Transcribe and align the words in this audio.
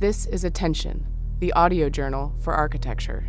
This 0.00 0.26
is 0.26 0.44
Attention, 0.44 1.04
the 1.40 1.52
audio 1.54 1.90
journal 1.90 2.32
for 2.38 2.54
architecture. 2.54 3.26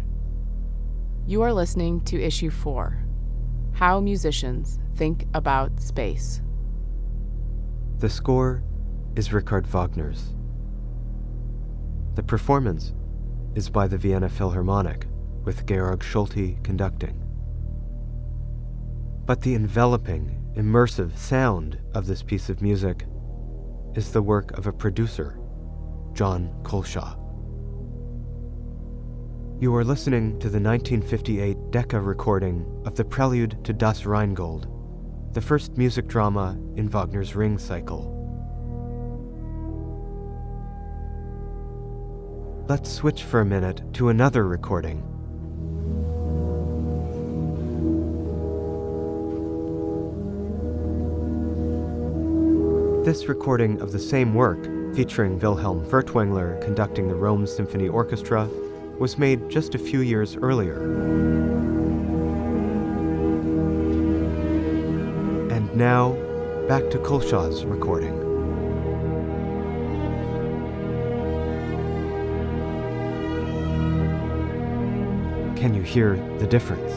You 1.26 1.42
are 1.42 1.52
listening 1.52 2.02
to 2.02 2.22
Issue 2.22 2.52
4 2.52 2.95
How 3.73 3.99
Musicians 3.99 4.78
Think 4.96 5.26
About 5.34 5.79
Space. 5.79 6.44
The 7.97 8.08
score 8.08 8.62
is 9.16 9.34
Richard 9.34 9.66
Wagner's. 9.66 10.36
The 12.13 12.22
performance 12.22 12.94
is 13.56 13.67
by 13.72 13.88
the 13.88 13.97
Vienna 13.97 14.29
Philharmonic, 14.29 15.08
with 15.46 15.65
Georg 15.65 16.01
Solti 16.01 16.63
conducting. 16.63 17.20
But 19.25 19.41
the 19.41 19.55
enveloping, 19.55 20.39
immersive 20.55 21.17
sound 21.17 21.79
of 21.95 22.05
this 22.05 22.21
piece 22.21 22.47
of 22.47 22.61
music 22.61 23.07
is 23.95 24.11
the 24.11 24.21
work 24.21 24.55
of 24.55 24.67
a 24.67 24.71
producer, 24.71 25.38
John 26.20 26.49
Culshaw. 26.63 27.15
You 29.61 29.73
are 29.73 29.86
listening 29.86 30.37
to 30.39 30.50
the 30.50 30.59
1958 30.59 31.71
Decca 31.71 32.02
recording 32.02 32.84
of 32.86 32.95
the 32.95 33.05
prelude 33.05 33.64
to 33.64 33.72
Das 33.72 34.05
Rheingold, 34.05 34.68
the 35.34 35.40
first 35.40 35.78
music 35.78 36.08
drama 36.08 36.59
in 36.76 36.90
Wagner's 36.90 37.38
Ring 37.38 37.58
cycle. 37.58 38.18
Let's 42.67 42.92
switch 42.92 43.23
for 43.23 43.40
a 43.40 43.45
minute 43.45 43.81
to 43.94 44.09
another 44.09 44.45
recording. 44.45 44.98
This 53.06 53.30
recording 53.30 53.80
of 53.80 53.94
the 53.94 54.00
same 54.00 54.34
work, 54.34 54.79
featuring 54.99 55.39
Wilhelm 55.39 55.85
Furtwängler 55.85 56.62
conducting 56.62 57.08
the 57.08 57.16
Rome 57.16 57.48
Symphony 57.48 57.88
Orchestra, 57.88 58.49
was 58.99 59.17
made 59.17 59.49
just 59.49 59.73
a 59.73 59.80
few 59.80 60.02
years 60.02 60.36
earlier. 60.36 60.83
And 65.53 65.73
now, 65.73 66.11
back 66.67 66.89
to 66.89 66.97
Culshaw's 66.97 67.64
recording. 67.64 68.14
Can 75.56 75.73
you 75.73 75.81
hear 75.81 76.17
the 76.39 76.47
difference? 76.47 76.91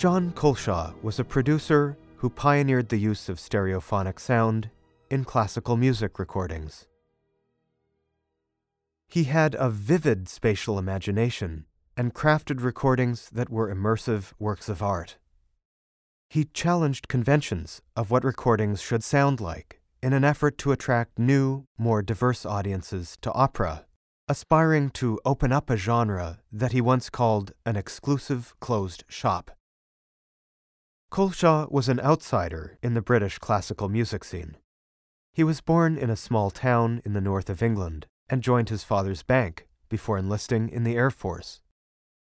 John 0.00 0.32
Culshaw 0.32 0.94
was 1.02 1.18
a 1.18 1.24
producer 1.24 1.94
who 2.16 2.30
pioneered 2.30 2.88
the 2.88 2.96
use 2.96 3.28
of 3.28 3.36
stereophonic 3.36 4.18
sound 4.18 4.70
in 5.10 5.24
classical 5.24 5.76
music 5.76 6.18
recordings. 6.18 6.86
He 9.08 9.24
had 9.24 9.54
a 9.58 9.68
vivid 9.68 10.26
spatial 10.26 10.78
imagination 10.78 11.66
and 11.98 12.14
crafted 12.14 12.62
recordings 12.62 13.28
that 13.28 13.50
were 13.50 13.70
immersive 13.70 14.32
works 14.38 14.70
of 14.70 14.82
art. 14.82 15.18
He 16.30 16.46
challenged 16.46 17.08
conventions 17.08 17.82
of 17.94 18.10
what 18.10 18.24
recordings 18.24 18.80
should 18.80 19.04
sound 19.04 19.38
like 19.38 19.82
in 20.02 20.14
an 20.14 20.24
effort 20.24 20.56
to 20.60 20.72
attract 20.72 21.18
new, 21.18 21.66
more 21.76 22.00
diverse 22.00 22.46
audiences 22.46 23.18
to 23.20 23.30
opera, 23.32 23.84
aspiring 24.28 24.88
to 24.92 25.20
open 25.26 25.52
up 25.52 25.68
a 25.68 25.76
genre 25.76 26.38
that 26.50 26.72
he 26.72 26.80
once 26.80 27.10
called 27.10 27.52
an 27.66 27.76
exclusive 27.76 28.54
closed 28.60 29.04
shop. 29.06 29.50
Culshaw 31.10 31.66
was 31.70 31.88
an 31.88 31.98
outsider 31.98 32.78
in 32.84 32.94
the 32.94 33.02
British 33.02 33.38
classical 33.38 33.88
music 33.88 34.22
scene. 34.22 34.56
He 35.32 35.42
was 35.42 35.60
born 35.60 35.98
in 35.98 36.08
a 36.08 36.16
small 36.16 36.52
town 36.52 37.02
in 37.04 37.14
the 37.14 37.20
north 37.20 37.50
of 37.50 37.64
England 37.64 38.06
and 38.28 38.44
joined 38.44 38.68
his 38.68 38.84
father's 38.84 39.24
bank 39.24 39.66
before 39.88 40.18
enlisting 40.18 40.68
in 40.68 40.84
the 40.84 40.94
Air 40.94 41.10
Force. 41.10 41.62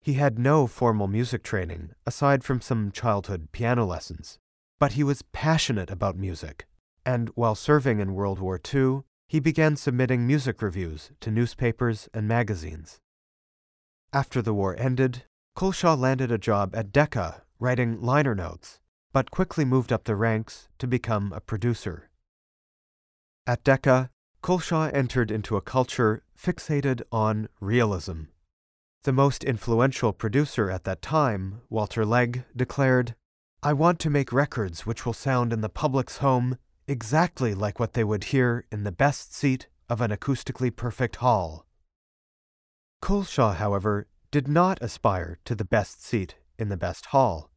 He 0.02 0.14
had 0.14 0.38
no 0.38 0.68
formal 0.68 1.08
music 1.08 1.42
training 1.42 1.90
aside 2.06 2.44
from 2.44 2.60
some 2.60 2.92
childhood 2.92 3.48
piano 3.50 3.84
lessons, 3.84 4.38
but 4.78 4.92
he 4.92 5.02
was 5.02 5.22
passionate 5.32 5.90
about 5.90 6.16
music, 6.16 6.68
and 7.04 7.28
while 7.34 7.56
serving 7.56 7.98
in 7.98 8.14
World 8.14 8.38
War 8.38 8.60
II, 8.72 9.00
he 9.26 9.40
began 9.40 9.74
submitting 9.74 10.28
music 10.28 10.62
reviews 10.62 11.10
to 11.20 11.32
newspapers 11.32 12.08
and 12.14 12.28
magazines. 12.28 12.98
After 14.12 14.40
the 14.40 14.54
war 14.54 14.76
ended, 14.78 15.24
Culshaw 15.56 15.96
landed 15.98 16.30
a 16.30 16.38
job 16.38 16.74
at 16.76 16.92
Decca 16.92 17.42
writing 17.60 18.00
liner 18.00 18.34
notes, 18.34 18.80
but 19.12 19.30
quickly 19.30 19.64
moved 19.64 19.92
up 19.92 20.04
the 20.04 20.16
ranks 20.16 20.68
to 20.78 20.86
become 20.86 21.32
a 21.32 21.40
producer. 21.40 22.10
At 23.46 23.62
Decca, 23.62 24.10
Culshaw 24.42 24.90
entered 24.92 25.30
into 25.30 25.56
a 25.56 25.60
culture 25.60 26.22
fixated 26.36 27.02
on 27.12 27.48
realism. 27.60 28.22
The 29.04 29.12
most 29.12 29.44
influential 29.44 30.12
producer 30.12 30.70
at 30.70 30.84
that 30.84 31.02
time, 31.02 31.60
Walter 31.68 32.04
Legg, 32.04 32.44
declared, 32.56 33.14
I 33.62 33.74
want 33.74 33.98
to 34.00 34.10
make 34.10 34.32
records 34.32 34.86
which 34.86 35.04
will 35.04 35.12
sound 35.12 35.52
in 35.52 35.60
the 35.60 35.68
public's 35.68 36.18
home 36.18 36.56
exactly 36.88 37.54
like 37.54 37.78
what 37.78 37.92
they 37.92 38.04
would 38.04 38.24
hear 38.24 38.64
in 38.72 38.84
the 38.84 38.92
best 38.92 39.34
seat 39.34 39.68
of 39.88 40.00
an 40.00 40.10
acoustically 40.10 40.74
perfect 40.74 41.16
hall. 41.16 41.66
Culshaw, 43.02 43.54
however, 43.56 44.06
did 44.30 44.48
not 44.48 44.78
aspire 44.80 45.38
to 45.44 45.54
the 45.54 45.64
best 45.64 46.02
seat 46.02 46.36
in 46.58 46.68
the 46.68 46.76
best 46.76 47.06
hall. 47.06 47.49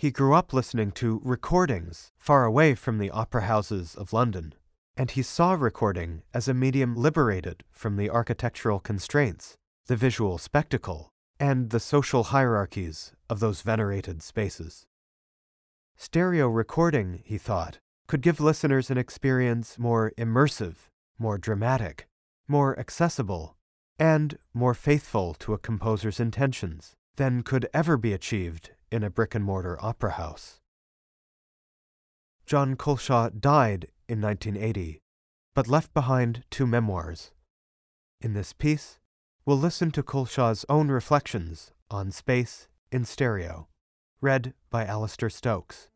He 0.00 0.10
grew 0.10 0.32
up 0.32 0.54
listening 0.54 0.92
to 0.92 1.20
recordings 1.22 2.10
far 2.16 2.46
away 2.46 2.74
from 2.74 2.96
the 2.96 3.10
opera 3.10 3.42
houses 3.42 3.94
of 3.94 4.14
London, 4.14 4.54
and 4.96 5.10
he 5.10 5.20
saw 5.20 5.52
recording 5.52 6.22
as 6.32 6.48
a 6.48 6.54
medium 6.54 6.96
liberated 6.96 7.64
from 7.70 7.98
the 7.98 8.08
architectural 8.08 8.80
constraints, 8.80 9.58
the 9.88 9.96
visual 9.96 10.38
spectacle, 10.38 11.10
and 11.38 11.68
the 11.68 11.78
social 11.78 12.22
hierarchies 12.32 13.12
of 13.28 13.40
those 13.40 13.60
venerated 13.60 14.22
spaces. 14.22 14.86
Stereo 15.98 16.48
recording, 16.48 17.20
he 17.22 17.36
thought, 17.36 17.78
could 18.06 18.22
give 18.22 18.40
listeners 18.40 18.90
an 18.90 18.96
experience 18.96 19.78
more 19.78 20.14
immersive, 20.16 20.88
more 21.18 21.36
dramatic, 21.36 22.08
more 22.48 22.78
accessible, 22.78 23.58
and 23.98 24.38
more 24.54 24.72
faithful 24.72 25.34
to 25.34 25.52
a 25.52 25.58
composer's 25.58 26.18
intentions 26.18 26.96
than 27.16 27.42
could 27.42 27.68
ever 27.74 27.98
be 27.98 28.14
achieved 28.14 28.70
in 28.90 29.02
a 29.02 29.10
brick 29.10 29.34
and 29.34 29.44
mortar 29.44 29.78
opera 29.80 30.12
house. 30.12 30.60
John 32.46 32.76
Culshaw 32.76 33.30
died 33.30 33.88
in 34.08 34.20
1980, 34.20 35.00
but 35.54 35.68
left 35.68 35.94
behind 35.94 36.44
two 36.50 36.66
memoirs. 36.66 37.30
In 38.20 38.34
this 38.34 38.52
piece, 38.52 38.98
we'll 39.46 39.56
listen 39.58 39.90
to 39.92 40.02
Culshaw's 40.02 40.64
own 40.68 40.88
reflections 40.88 41.72
on 41.90 42.10
space 42.10 42.68
in 42.90 43.04
stereo, 43.04 43.68
read 44.20 44.54
by 44.68 44.84
Alistair 44.84 45.30
Stokes. 45.30 45.88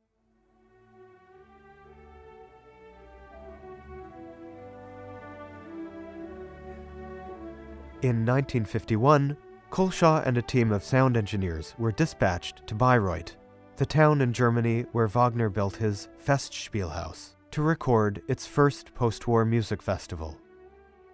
In 8.00 8.26
1951, 8.26 9.36
Culshaw 9.74 10.22
and 10.24 10.38
a 10.38 10.42
team 10.42 10.70
of 10.70 10.84
sound 10.84 11.16
engineers 11.16 11.74
were 11.78 11.90
dispatched 11.90 12.64
to 12.68 12.76
Bayreuth, 12.76 13.34
the 13.74 13.84
town 13.84 14.20
in 14.20 14.32
Germany 14.32 14.86
where 14.92 15.08
Wagner 15.08 15.48
built 15.48 15.74
his 15.74 16.06
Festspielhaus, 16.24 17.30
to 17.50 17.60
record 17.60 18.22
its 18.28 18.46
first 18.46 18.94
post 18.94 19.26
war 19.26 19.44
music 19.44 19.82
festival. 19.82 20.38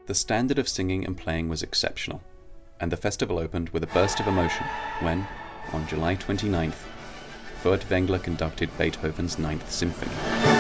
The 0.05 0.15
standard 0.15 0.59
of 0.59 0.69
singing 0.69 1.07
and 1.07 1.17
playing 1.17 1.49
was 1.49 1.63
exceptional, 1.63 2.23
and 2.81 2.93
the 2.93 2.99
festival 2.99 3.39
opened 3.39 3.71
with 3.71 3.83
a 3.83 3.95
burst 3.95 4.21
of 4.21 4.27
emotion 4.27 4.67
when, 5.01 5.27
on 5.73 5.87
July 5.87 6.17
29th, 6.17 6.85
Furtwängler 7.63 8.23
conducted 8.23 8.69
Beethoven's 8.77 9.39
Ninth 9.39 9.73
Symphony. 9.73 10.60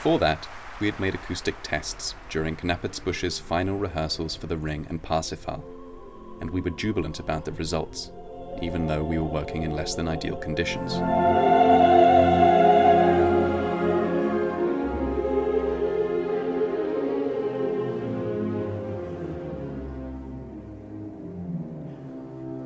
Before 0.00 0.18
that, 0.20 0.48
we 0.80 0.86
had 0.86 0.98
made 0.98 1.14
acoustic 1.14 1.54
tests 1.62 2.14
during 2.30 2.56
Knappertsbusch's 2.56 3.38
final 3.38 3.76
rehearsals 3.76 4.34
for 4.34 4.46
The 4.46 4.56
Ring 4.56 4.86
and 4.88 5.02
Parsifal, 5.02 5.62
and 6.40 6.48
we 6.48 6.62
were 6.62 6.70
jubilant 6.70 7.18
about 7.18 7.44
the 7.44 7.52
results, 7.52 8.10
even 8.62 8.86
though 8.86 9.04
we 9.04 9.18
were 9.18 9.24
working 9.24 9.62
in 9.62 9.72
less 9.72 9.94
than 9.94 10.08
ideal 10.08 10.36
conditions. 10.36 10.94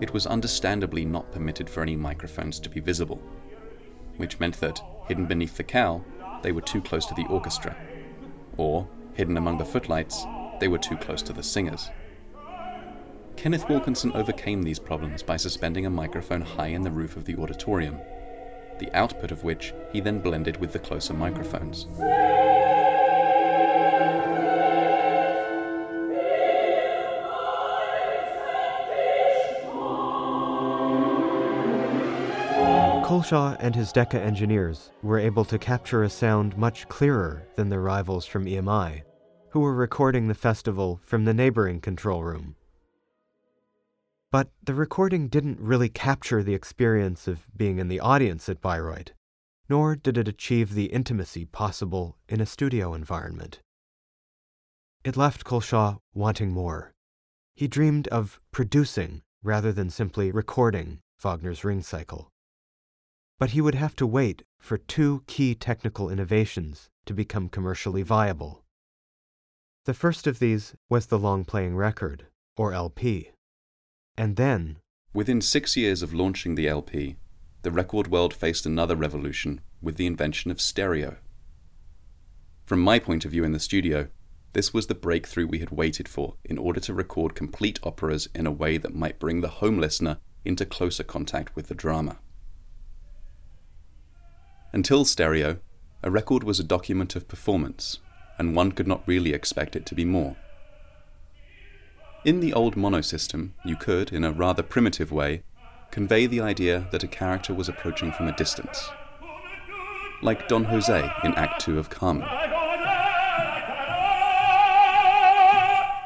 It 0.01 0.15
was 0.15 0.29
understandably 0.29 1.05
not 1.05 1.33
permitted 1.33 1.69
for 1.69 1.83
any 1.83 1.97
microphones 1.97 2.61
to 2.61 2.69
be 2.69 2.79
visible, 2.79 3.21
which 4.19 4.39
meant 4.39 4.61
that, 4.61 4.81
hidden 5.09 5.27
beneath 5.27 5.57
the 5.57 5.65
cowl, 5.65 6.05
they 6.44 6.52
were 6.52 6.61
too 6.61 6.82
close 6.82 7.06
to 7.06 7.14
the 7.14 7.26
orchestra, 7.26 7.75
or, 8.58 8.87
hidden 9.14 9.37
among 9.37 9.58
the 9.58 9.64
footlights, 9.64 10.25
they 10.61 10.69
were 10.69 10.79
too 10.79 10.96
close 10.99 11.23
to 11.23 11.32
the 11.32 11.43
singers. 11.43 11.91
Kenneth 13.37 13.69
Wilkinson 13.69 14.12
overcame 14.12 14.62
these 14.62 14.79
problems 14.79 15.23
by 15.23 15.37
suspending 15.37 15.87
a 15.87 15.91
microphone 15.91 16.43
high 16.43 16.69
in 16.69 16.82
the 16.82 16.91
roof 16.91 17.17
of 17.17 17.25
the 17.25 17.37
auditorium, 17.37 17.99
the 18.79 18.94
output 18.94 19.31
of 19.31 19.43
which 19.43 19.73
he 19.91 20.00
then 20.00 20.20
blended 20.20 20.58
with 20.58 20.73
the 20.73 20.79
closer 20.79 21.14
microphones. 21.14 21.87
Culshaw 33.14 33.56
and 33.61 33.76
his 33.76 33.93
Decca 33.93 34.20
engineers 34.20 34.90
were 35.00 35.20
able 35.20 35.44
to 35.44 35.56
capture 35.56 36.02
a 36.02 36.11
sound 36.11 36.58
much 36.58 36.88
clearer 36.88 37.46
than 37.55 37.69
their 37.69 37.81
rivals 37.81 38.26
from 38.26 38.44
EMI, 38.44 39.02
who 39.50 39.61
were 39.61 39.72
recording 39.72 40.26
the 40.26 40.34
festival 40.34 40.99
from 41.05 41.25
the 41.25 41.32
neighboring 41.32 41.81
control 41.81 42.25
room. 42.25 42.56
But 44.32 44.49
the 44.64 44.75
recording 44.75 45.28
didn't 45.28 45.61
really 45.61 45.88
capture 45.88 46.43
the 46.43 46.55
experience 46.55 47.28
of 47.28 47.46
being 47.56 47.78
in 47.78 47.87
the 47.87 48.00
audience 48.00 48.49
at 48.49 48.61
Bayreuth, 48.61 49.12
nor 49.69 49.94
did 49.94 50.19
it 50.19 50.26
achieve 50.26 50.75
the 50.75 50.87
intimacy 50.87 51.44
possible 51.44 52.19
in 52.28 52.40
a 52.40 52.46
studio 52.46 52.94
environment. 52.94 53.61
It 55.05 55.16
left 55.16 55.44
Culshaw 55.44 55.99
wanting 56.14 56.50
more. 56.50 56.94
He 57.55 57.69
dreamed 57.69 58.08
of 58.08 58.40
producing 58.50 59.22
rather 59.40 59.70
than 59.70 59.88
simply 59.88 60.32
recording 60.32 60.99
Wagner's 61.22 61.62
Ring 61.62 61.81
Cycle 61.81 62.32
but 63.39 63.51
he 63.51 63.61
would 63.61 63.75
have 63.75 63.97
to 63.97 64.07
wait 64.07 64.43
for 64.59 64.79
two 64.79 65.23
key 65.27 65.55
technical 65.55 66.09
innovations 66.11 66.89
to 67.07 67.13
become 67.13 67.49
commercially 67.49 68.03
viable. 68.03 68.65
The 69.85 69.95
first 69.95 70.27
of 70.27 70.39
these 70.39 70.75
was 70.89 71.07
the 71.07 71.19
long 71.19 71.45
playing 71.45 71.77
record, 71.77 72.27
or 72.57 72.73
LP. 72.73 73.31
And 74.17 74.37
then, 74.37 74.79
within 75.13 75.41
six 75.41 75.77
years 75.77 76.03
of 76.03 76.15
launching 76.15 76.55
the 76.55 76.69
LP, 76.69 77.17
the 77.63 77.71
record 77.71 78.09
world 78.09 78.33
faced 78.33 78.65
another 78.65 78.97
revolution 78.97 79.61
with 79.83 79.97
the 79.97 80.07
invention 80.07 80.51
of 80.51 80.61
stereo. 80.61 81.17
From 82.65 82.81
my 82.81 82.99
point 82.99 83.25
of 83.27 83.31
view 83.31 83.45
in 83.45 83.53
the 83.53 83.61
studio, 83.61 84.09
this 84.55 84.73
was 84.73 84.87
the 84.87 84.95
breakthrough 84.95 85.47
we 85.47 85.59
had 85.59 85.71
waited 85.71 86.09
for 86.09 86.37
in 86.45 86.57
order 86.57 86.81
to 86.81 86.95
record 86.95 87.35
complete 87.35 87.79
operas 87.83 88.29
in 88.35 88.47
a 88.47 88.53
way 88.53 88.79
that 88.79 88.95
might 88.95 89.19
bring 89.19 89.41
the 89.41 89.49
home 89.49 89.79
listener 89.79 90.19
into 90.45 90.65
closer 90.65 91.03
contact 91.03 91.55
with 91.57 91.69
the 91.69 91.75
drama. 91.75 92.19
Until 94.75 95.05
stereo, 95.05 95.59
a 96.03 96.11
record 96.11 96.43
was 96.43 96.59
a 96.59 96.65
document 96.65 97.15
of 97.15 97.29
performance, 97.29 98.00
and 98.41 98.56
one 98.56 98.73
could 98.73 98.88
not 98.88 99.06
really 99.06 99.32
expect 99.32 99.76
it 99.76 99.87
to 99.87 99.94
be 99.94 100.05
more. 100.05 100.35
In 102.25 102.41
the 102.41 102.53
old 102.53 102.75
mono 102.75 103.00
system, 103.00 103.55
you 103.65 103.76
could, 103.76 104.12
in 104.12 104.25
a 104.25 104.32
rather 104.32 104.65
primitive 104.65 105.12
way, 105.12 105.44
convey 105.93 106.26
the 106.26 106.41
idea 106.41 106.88
that 106.91 107.05
a 107.05 107.06
character 107.06 107.55
was 107.55 107.69
approaching 107.69 108.11
from 108.11 108.26
a 108.26 108.35
distance. 108.37 108.91
Like 110.23 110.49
Don 110.49 110.65
Jose 110.65 111.09
in 111.23 111.35
Act 111.35 111.61
2 111.61 111.79
of 111.79 111.88
Carmen. 111.88 112.26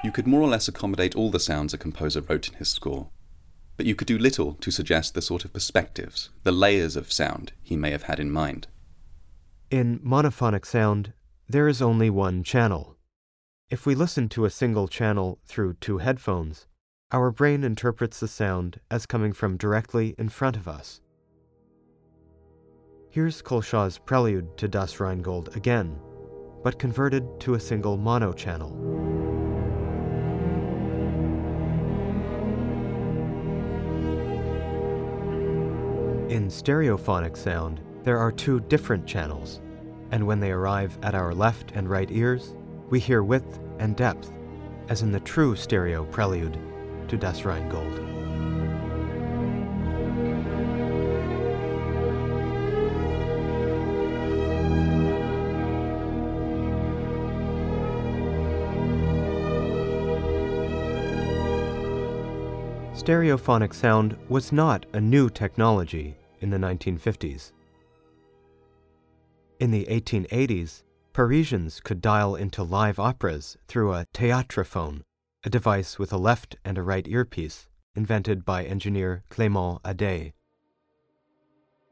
You 0.05 0.13
could 0.13 0.27
more 0.27 0.43
or 0.43 0.49
less 0.49 0.69
accommodate 0.69 1.17
all 1.17 1.31
the 1.31 1.41
sounds 1.41 1.73
a 1.73 1.79
composer 1.79 2.21
wrote 2.21 2.49
in 2.49 2.55
his 2.57 2.69
score, 2.69 3.09
but 3.79 3.87
you 3.87 3.95
could 3.95 4.09
do 4.09 4.19
little 4.19 4.55
to 4.55 4.73
suggest 4.73 5.15
the 5.15 5.23
sort 5.23 5.45
of 5.45 5.53
perspectives, 5.53 6.31
the 6.43 6.53
layers 6.53 6.97
of 6.97 7.13
sound 7.13 7.53
he 7.63 7.77
may 7.77 7.93
have 7.93 8.03
had 8.03 8.19
in 8.19 8.31
mind. 8.31 8.67
In 9.71 10.01
monophonic 10.01 10.67
sound, 10.67 11.13
there 11.49 11.69
is 11.69 11.81
only 11.81 12.11
one 12.11 12.43
channel. 12.43 12.97
If 13.71 13.87
we 13.87 13.95
listen 13.95 14.29
to 14.31 14.45
a 14.45 14.51
single 14.51 14.89
channel 14.89 15.39
through 15.47 15.75
two 15.75 15.99
headphones, 15.99 16.67
our 17.13 17.31
brain 17.31 17.63
interprets 17.63 18.19
the 18.19 18.27
sound 18.27 18.81
as 18.91 19.07
coming 19.07 19.33
from 19.33 19.57
directly 19.57 20.17
in 20.19 20.29
front 20.29 20.57
of 20.57 20.67
us. 20.67 21.01
Here's 23.11 23.41
Culshaw's 23.41 23.97
prelude 23.97 24.59
to 24.59 24.67
Das 24.67 24.99
Rheingold 24.99 25.57
again, 25.57 25.99
but 26.65 26.81
converted 26.81 27.25
to 27.41 27.55
a 27.55 27.61
single 27.61 27.97
mono 27.97 28.33
channel. 28.33 29.08
In 36.29 36.49
stereophonic 36.49 37.39
sound, 37.39 37.81
there 38.03 38.19
are 38.19 38.31
two 38.31 38.61
different 38.61 39.07
channels, 39.07 39.63
and 40.11 40.27
when 40.27 40.41
they 40.41 40.51
arrive 40.51 40.99
at 41.03 41.15
our 41.15 41.33
left 41.33 41.73
and 41.75 41.89
right 41.89 42.11
ears, 42.11 42.55
we 42.91 43.01
hear 43.01 43.23
width 43.23 43.59
and 43.79 43.97
depth, 43.97 44.31
as 44.91 45.01
in 45.01 45.11
the 45.11 45.21
true 45.21 45.57
stereo 45.57 46.05
prelude 46.05 46.59
to 47.09 47.17
Das 47.17 47.47
Rheingold. 47.47 47.99
Stereophonic 62.95 63.73
sound 63.73 64.19
was 64.29 64.53
not 64.53 64.85
a 64.93 65.01
new 65.01 65.31
technology 65.31 66.18
in 66.41 66.51
the 66.51 66.59
1950s. 66.59 67.53
In 69.61 69.71
the 69.71 69.87
1880s, 69.87 70.83
Parisians 71.13 71.81
could 71.81 72.01
dial 72.01 72.37
into 72.37 72.63
live 72.63 73.01
operas 73.01 73.57
through 73.67 73.93
a 73.93 74.07
théâtrophone, 74.15 75.03
a 75.45 75.51
device 75.51 75.99
with 75.99 76.13
a 76.13 76.17
left 76.17 76.55
and 76.65 76.79
a 76.79 76.83
right 76.83 77.09
earpiece, 77.09 77.67
invented 77.97 78.45
by 78.45 78.65
engineer 78.65 79.25
Clément 79.29 79.81
Ader. 79.85 80.33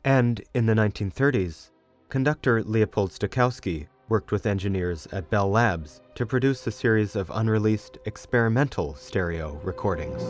And 0.04 0.43
in 0.54 0.66
the 0.66 0.75
1930s, 0.75 1.70
conductor 2.08 2.62
Leopold 2.62 3.10
Stokowski 3.10 3.88
worked 4.08 4.31
with 4.31 4.46
engineers 4.46 5.08
at 5.10 5.28
Bell 5.31 5.50
Labs 5.50 6.00
to 6.14 6.25
produce 6.25 6.64
a 6.64 6.70
series 6.70 7.16
of 7.16 7.31
unreleased 7.34 7.99
experimental 8.04 8.94
stereo 8.94 9.60
recordings. 9.64 10.22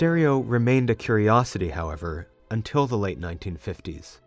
Stereo 0.00 0.38
remained 0.38 0.88
a 0.88 0.94
curiosity, 0.94 1.68
however, 1.68 2.26
until 2.50 2.86
the 2.86 2.96
late 2.96 3.20
1950s, 3.20 4.20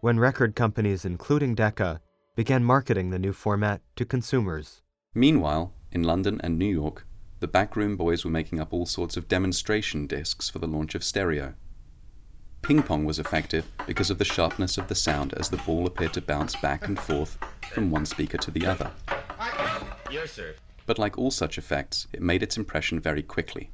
when 0.00 0.18
record 0.18 0.56
companies, 0.56 1.04
including 1.04 1.54
Decca, 1.54 2.00
began 2.34 2.64
marketing 2.64 3.10
the 3.10 3.18
new 3.20 3.32
format 3.32 3.80
to 3.94 4.04
consumers. 4.04 4.82
Meanwhile, 5.14 5.72
in 5.92 6.02
London 6.02 6.40
and 6.42 6.58
New 6.58 6.66
York, 6.66 7.06
the 7.38 7.46
backroom 7.46 7.96
boys 7.96 8.24
were 8.24 8.30
making 8.32 8.58
up 8.58 8.72
all 8.72 8.86
sorts 8.86 9.16
of 9.16 9.28
demonstration 9.28 10.08
discs 10.08 10.48
for 10.48 10.58
the 10.58 10.66
launch 10.66 10.96
of 10.96 11.04
stereo. 11.04 11.54
Ping 12.62 12.82
pong 12.82 13.04
was 13.04 13.20
effective 13.20 13.66
because 13.86 14.10
of 14.10 14.18
the 14.18 14.24
sharpness 14.24 14.78
of 14.78 14.88
the 14.88 14.96
sound 14.96 15.32
as 15.34 15.48
the 15.48 15.58
ball 15.58 15.86
appeared 15.86 16.14
to 16.14 16.20
bounce 16.20 16.56
back 16.56 16.88
and 16.88 16.98
forth 16.98 17.38
from 17.72 17.92
one 17.92 18.04
speaker 18.04 18.38
to 18.38 18.50
the 18.50 18.66
other. 18.66 18.90
Yes, 20.10 20.32
sir. 20.32 20.56
But 20.86 20.98
like 20.98 21.16
all 21.16 21.30
such 21.30 21.56
effects, 21.56 22.08
it 22.12 22.20
made 22.20 22.42
its 22.42 22.56
impression 22.56 22.98
very 22.98 23.22
quickly. 23.22 23.70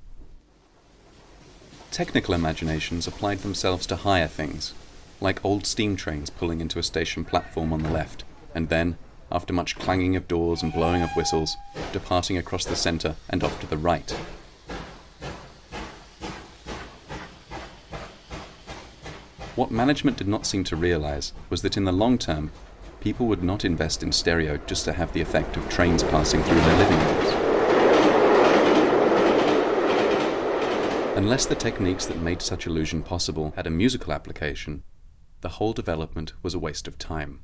Technical 1.96 2.34
imaginations 2.34 3.06
applied 3.06 3.38
themselves 3.38 3.86
to 3.86 3.96
higher 3.96 4.26
things, 4.26 4.74
like 5.18 5.42
old 5.42 5.64
steam 5.64 5.96
trains 5.96 6.28
pulling 6.28 6.60
into 6.60 6.78
a 6.78 6.82
station 6.82 7.24
platform 7.24 7.72
on 7.72 7.82
the 7.82 7.90
left, 7.90 8.22
and 8.54 8.68
then, 8.68 8.98
after 9.32 9.54
much 9.54 9.78
clanging 9.78 10.14
of 10.14 10.28
doors 10.28 10.62
and 10.62 10.74
blowing 10.74 11.00
of 11.00 11.08
whistles, 11.16 11.56
departing 11.94 12.36
across 12.36 12.66
the 12.66 12.76
centre 12.76 13.16
and 13.30 13.42
off 13.42 13.58
to 13.60 13.66
the 13.66 13.78
right. 13.78 14.10
What 19.54 19.70
management 19.70 20.18
did 20.18 20.28
not 20.28 20.44
seem 20.44 20.64
to 20.64 20.76
realise 20.76 21.32
was 21.48 21.62
that 21.62 21.78
in 21.78 21.84
the 21.84 21.92
long 21.92 22.18
term, 22.18 22.52
people 23.00 23.24
would 23.24 23.42
not 23.42 23.64
invest 23.64 24.02
in 24.02 24.12
stereo 24.12 24.58
just 24.66 24.84
to 24.84 24.92
have 24.92 25.14
the 25.14 25.22
effect 25.22 25.56
of 25.56 25.66
trains 25.70 26.02
passing 26.02 26.42
through 26.42 26.60
their 26.60 26.76
living 26.76 26.98
rooms. 26.98 27.45
Unless 31.16 31.46
the 31.46 31.54
techniques 31.54 32.04
that 32.04 32.20
made 32.20 32.42
such 32.42 32.66
illusion 32.66 33.02
possible 33.02 33.54
had 33.56 33.66
a 33.66 33.70
musical 33.70 34.12
application, 34.12 34.82
the 35.40 35.48
whole 35.48 35.72
development 35.72 36.34
was 36.42 36.52
a 36.52 36.58
waste 36.58 36.86
of 36.86 36.98
time. 36.98 37.40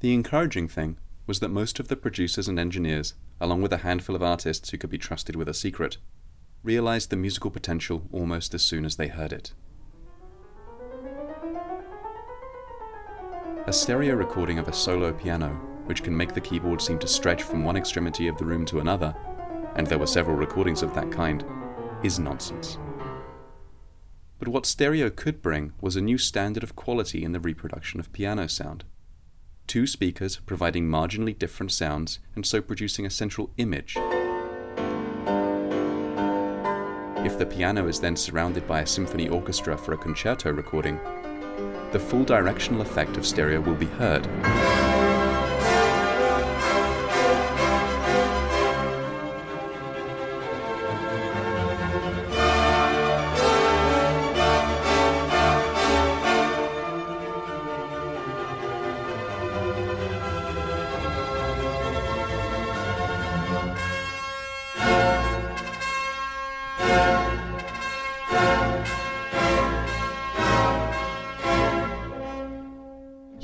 The 0.00 0.12
encouraging 0.12 0.68
thing 0.68 0.98
was 1.26 1.40
that 1.40 1.48
most 1.48 1.80
of 1.80 1.88
the 1.88 1.96
producers 1.96 2.46
and 2.46 2.58
engineers, 2.58 3.14
along 3.40 3.62
with 3.62 3.72
a 3.72 3.78
handful 3.78 4.14
of 4.14 4.22
artists 4.22 4.68
who 4.68 4.76
could 4.76 4.90
be 4.90 4.98
trusted 4.98 5.36
with 5.36 5.48
a 5.48 5.54
secret, 5.54 5.96
realized 6.62 7.08
the 7.08 7.16
musical 7.16 7.50
potential 7.50 8.06
almost 8.12 8.52
as 8.52 8.62
soon 8.62 8.84
as 8.84 8.96
they 8.96 9.08
heard 9.08 9.32
it. 9.32 9.54
A 13.66 13.72
stereo 13.72 14.14
recording 14.14 14.58
of 14.58 14.68
a 14.68 14.72
solo 14.74 15.14
piano, 15.14 15.48
which 15.86 16.02
can 16.02 16.14
make 16.14 16.34
the 16.34 16.42
keyboard 16.42 16.82
seem 16.82 16.98
to 16.98 17.08
stretch 17.08 17.42
from 17.42 17.64
one 17.64 17.76
extremity 17.78 18.28
of 18.28 18.36
the 18.36 18.44
room 18.44 18.66
to 18.66 18.80
another, 18.80 19.16
and 19.76 19.86
there 19.86 19.98
were 19.98 20.06
several 20.06 20.36
recordings 20.36 20.82
of 20.82 20.92
that 20.92 21.10
kind, 21.10 21.42
is 22.02 22.18
nonsense. 22.18 22.78
But 24.38 24.48
what 24.48 24.66
stereo 24.66 25.10
could 25.10 25.42
bring 25.42 25.72
was 25.80 25.96
a 25.96 26.00
new 26.00 26.18
standard 26.18 26.62
of 26.62 26.76
quality 26.76 27.24
in 27.24 27.32
the 27.32 27.40
reproduction 27.40 27.98
of 27.98 28.12
piano 28.12 28.46
sound. 28.48 28.84
Two 29.66 29.86
speakers 29.86 30.36
providing 30.46 30.88
marginally 30.88 31.38
different 31.38 31.72
sounds 31.72 32.20
and 32.34 32.46
so 32.46 32.62
producing 32.62 33.04
a 33.04 33.10
central 33.10 33.50
image. 33.58 33.96
If 37.26 37.36
the 37.38 37.46
piano 37.46 37.88
is 37.88 38.00
then 38.00 38.16
surrounded 38.16 38.66
by 38.66 38.80
a 38.80 38.86
symphony 38.86 39.28
orchestra 39.28 39.76
for 39.76 39.92
a 39.92 39.98
concerto 39.98 40.52
recording, 40.52 41.00
the 41.92 41.98
full 41.98 42.24
directional 42.24 42.80
effect 42.80 43.16
of 43.16 43.26
stereo 43.26 43.60
will 43.60 43.74
be 43.74 43.86
heard. 43.86 44.26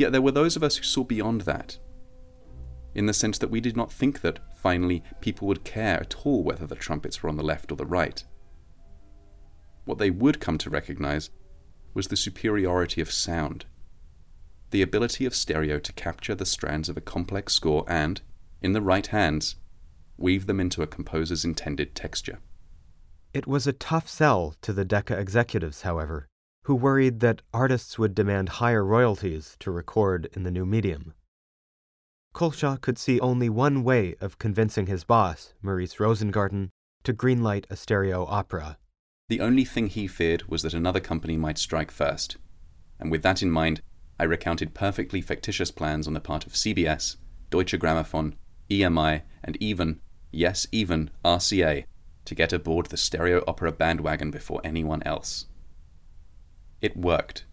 Yet 0.05 0.13
there 0.13 0.21
were 0.21 0.33
those 0.33 0.55
of 0.55 0.63
us 0.63 0.77
who 0.77 0.85
saw 0.85 1.03
beyond 1.03 1.41
that, 1.41 1.79
in 2.95 3.07
the 3.07 3.15
sense 3.15 3.39
that 3.39 3.49
we 3.49 3.63
did 3.63 3.75
not 3.75 3.91
think 3.91 4.21
that, 4.21 4.39
finally, 4.55 5.03
people 5.23 5.49
would 5.49 5.65
care 5.65 5.99
at 5.99 6.27
all 6.27 6.45
whether 6.45 6.67
the 6.67 6.75
trumpets 6.75 7.23
were 7.23 7.31
on 7.31 7.39
the 7.39 7.43
left 7.43 7.73
or 7.73 7.77
the 7.77 7.87
right. 7.87 8.23
What 9.87 9.97
they 9.97 10.11
would 10.11 10.41
come 10.41 10.59
to 10.59 10.69
recognize 10.69 11.31
was 11.95 12.09
the 12.09 12.19
superiority 12.19 13.01
of 13.01 13.11
sound, 13.11 13.65
the 14.73 14.83
ability 14.83 15.25
of 15.25 15.35
stereo 15.35 15.79
to 15.79 15.93
capture 15.95 16.35
the 16.35 16.45
strands 16.45 16.91
of 16.91 16.99
a 16.99 17.01
complex 17.01 17.55
score 17.55 17.87
and, 17.89 18.21
in 18.61 18.75
the 18.75 18.83
right 18.83 19.07
hands, 19.07 19.57
weave 20.19 20.45
them 20.45 20.61
into 20.61 20.83
a 20.83 20.87
composer's 20.87 21.47
intended 21.47 21.95
texture. 21.95 22.41
It 23.33 23.47
was 23.47 23.67
a 23.67 23.73
tough 23.73 24.07
sell 24.07 24.55
to 24.61 24.75
the 24.75 24.85
Decca 24.85 25.19
executives, 25.19 25.81
however 25.81 26.29
who 26.65 26.75
worried 26.75 27.21
that 27.21 27.43
artists 27.53 27.99
would 27.99 28.15
demand 28.15 28.49
higher 28.61 28.85
royalties 28.85 29.57
to 29.61 29.71
record 29.71 30.29
in 30.33 30.43
the 30.43 30.51
new 30.51 30.67
medium. 30.67 31.15
Culshaw 32.35 32.81
could 32.81 32.99
see 32.99 33.21
only 33.21 33.49
one 33.49 33.85
way 33.85 34.17
of 34.21 34.39
convincing 34.39 34.87
his 34.87 35.05
boss, 35.05 35.55
Maurice 35.63 35.97
Rosengarten, 35.97 36.71
to 37.05 37.13
greenlight 37.13 37.65
a 37.71 37.77
stereo 37.77 38.25
opera. 38.27 38.79
The 39.29 39.41
only 39.41 39.65
thing 39.65 39.89
he 39.89 40.07
feared 40.07 40.49
was 40.49 40.63
that 40.63 40.75
another 40.75 41.01
company 41.01 41.37
might 41.37 41.59
strike 41.59 41.91
first. 41.91 42.37
And 42.99 43.11
with 43.11 43.23
that 43.23 43.43
in 43.43 43.51
mind, 43.51 43.83
I 44.19 44.25
recounted 44.25 44.75
perfectly 44.75 45.21
fictitious 45.21 45.71
plans 45.71 46.07
on 46.07 46.15
the 46.15 46.21
part 46.21 46.47
of 46.47 46.55
CBS, 46.55 47.17
Deutsche 47.51 47.79
Grammophon, 47.79 48.35
EMI, 48.71 49.23
and 49.43 49.57
even, 49.61 50.01
yes, 50.31 50.67
even 50.73 51.11
RCA, 51.25 51.85
to 52.25 52.35
get 52.35 52.53
aboard 52.53 52.87
the 52.87 52.97
stereo 52.97 53.45
opera 53.47 53.71
bandwagon 53.71 54.31
before 54.31 54.61
anyone 54.65 55.03
else. 55.05 55.47
It 56.85 56.99
worked. 56.99 57.47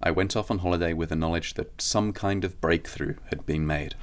I 0.00 0.12
went 0.12 0.36
off 0.36 0.48
on 0.48 0.58
holiday 0.58 0.92
with 0.92 1.08
the 1.08 1.16
knowledge 1.16 1.54
that 1.54 1.82
some 1.82 2.12
kind 2.12 2.44
of 2.44 2.60
breakthrough 2.60 3.16
had 3.28 3.44
been 3.44 3.66
made. 3.66 3.96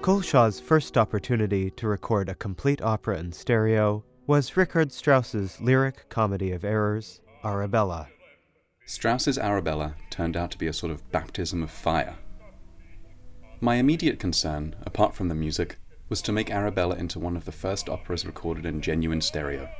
Culshaw's 0.00 0.58
first 0.58 0.96
opportunity 0.96 1.70
to 1.72 1.86
record 1.86 2.30
a 2.30 2.34
complete 2.34 2.80
opera 2.80 3.18
in 3.18 3.30
stereo 3.30 4.04
was 4.26 4.56
Richard 4.56 4.90
Strauss's 4.90 5.60
lyric 5.60 6.08
comedy 6.08 6.50
of 6.52 6.64
errors, 6.64 7.20
Arabella. 7.44 8.08
Strauss's 8.86 9.36
Arabella 9.36 9.96
turned 10.08 10.34
out 10.34 10.50
to 10.52 10.56
be 10.56 10.66
a 10.66 10.72
sort 10.72 10.92
of 10.92 11.12
baptism 11.12 11.62
of 11.62 11.70
fire. 11.70 12.14
My 13.60 13.76
immediate 13.76 14.18
concern, 14.18 14.76
apart 14.82 15.14
from 15.14 15.28
the 15.28 15.34
music, 15.34 15.78
was 16.10 16.20
to 16.22 16.32
make 16.32 16.50
Arabella 16.50 16.94
into 16.96 17.18
one 17.18 17.38
of 17.38 17.46
the 17.46 17.52
first 17.52 17.88
operas 17.88 18.26
recorded 18.26 18.66
in 18.66 18.82
genuine 18.82 19.22
stereo, 19.22 19.70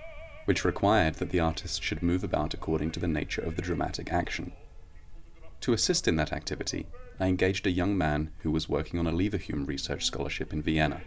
which 0.47 0.65
required 0.65 1.17
that 1.17 1.29
the 1.29 1.41
artist 1.41 1.83
should 1.83 2.03
move 2.03 2.25
about 2.25 2.55
according 2.55 2.93
to 2.93 3.01
the 3.01 3.07
nature 3.07 3.43
of 3.43 3.55
the 3.55 3.61
dramatic 3.61 4.11
action. 4.11 4.53
To 5.61 5.75
assist 5.75 6.09
in 6.09 6.17
that 6.17 6.33
activity, 6.33 6.87
I 7.21 7.27
engaged 7.27 7.67
a 7.67 7.71
young 7.71 7.99
man 7.99 8.31
who 8.39 8.51
was 8.51 8.67
working 8.67 8.99
on 8.99 9.07
a 9.07 9.13
Leverhulme 9.13 9.69
research 9.69 10.07
scholarship 10.07 10.55
in 10.55 10.63
Vienna. 10.63 11.03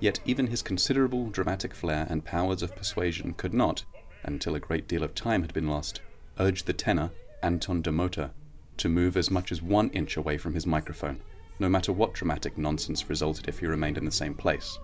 Yet 0.00 0.20
even 0.24 0.46
his 0.46 0.62
considerable 0.62 1.28
dramatic 1.28 1.74
flair 1.74 2.06
and 2.08 2.24
powers 2.24 2.62
of 2.62 2.74
persuasion 2.74 3.34
could 3.34 3.52
not, 3.52 3.84
until 4.22 4.54
a 4.54 4.60
great 4.60 4.88
deal 4.88 5.02
of 5.02 5.14
time 5.14 5.42
had 5.42 5.52
been 5.52 5.68
lost, 5.68 6.00
urge 6.40 6.62
the 6.62 6.72
tenor, 6.72 7.10
Anton 7.42 7.82
Dermota, 7.82 8.30
to 8.78 8.88
move 8.88 9.18
as 9.18 9.30
much 9.30 9.52
as 9.52 9.60
one 9.60 9.90
inch 9.90 10.16
away 10.16 10.38
from 10.38 10.54
his 10.54 10.66
microphone 10.66 11.20
no 11.58 11.68
matter 11.68 11.92
what 11.92 12.12
dramatic 12.14 12.58
nonsense 12.58 13.08
resulted 13.08 13.48
if 13.48 13.60
he 13.60 13.66
remained 13.66 13.98
in 13.98 14.04
the 14.04 14.10
same 14.10 14.34
place. 14.34 14.78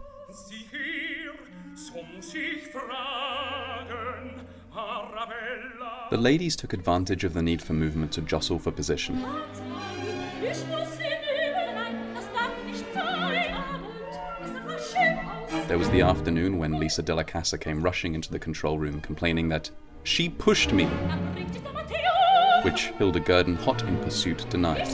The 6.10 6.16
ladies 6.16 6.56
took 6.56 6.72
advantage 6.72 7.24
of 7.24 7.34
the 7.34 7.42
need 7.42 7.62
for 7.62 7.72
movement 7.72 8.12
to 8.12 8.20
jostle 8.20 8.58
for 8.58 8.72
position. 8.72 9.24
There 15.68 15.78
was 15.78 15.90
the 15.90 16.00
afternoon 16.00 16.58
when 16.58 16.80
Lisa 16.80 17.00
Della 17.00 17.22
Casa 17.22 17.56
came 17.56 17.80
rushing 17.80 18.16
into 18.16 18.32
the 18.32 18.40
control 18.40 18.76
room 18.76 19.00
complaining 19.00 19.48
that 19.50 19.70
she 20.02 20.28
pushed 20.28 20.72
me, 20.72 20.86
which 22.62 22.86
Hilde 22.98 23.24
Gueden, 23.24 23.56
hot 23.56 23.82
in 23.84 23.96
pursuit, 23.98 24.44
denied. 24.50 24.88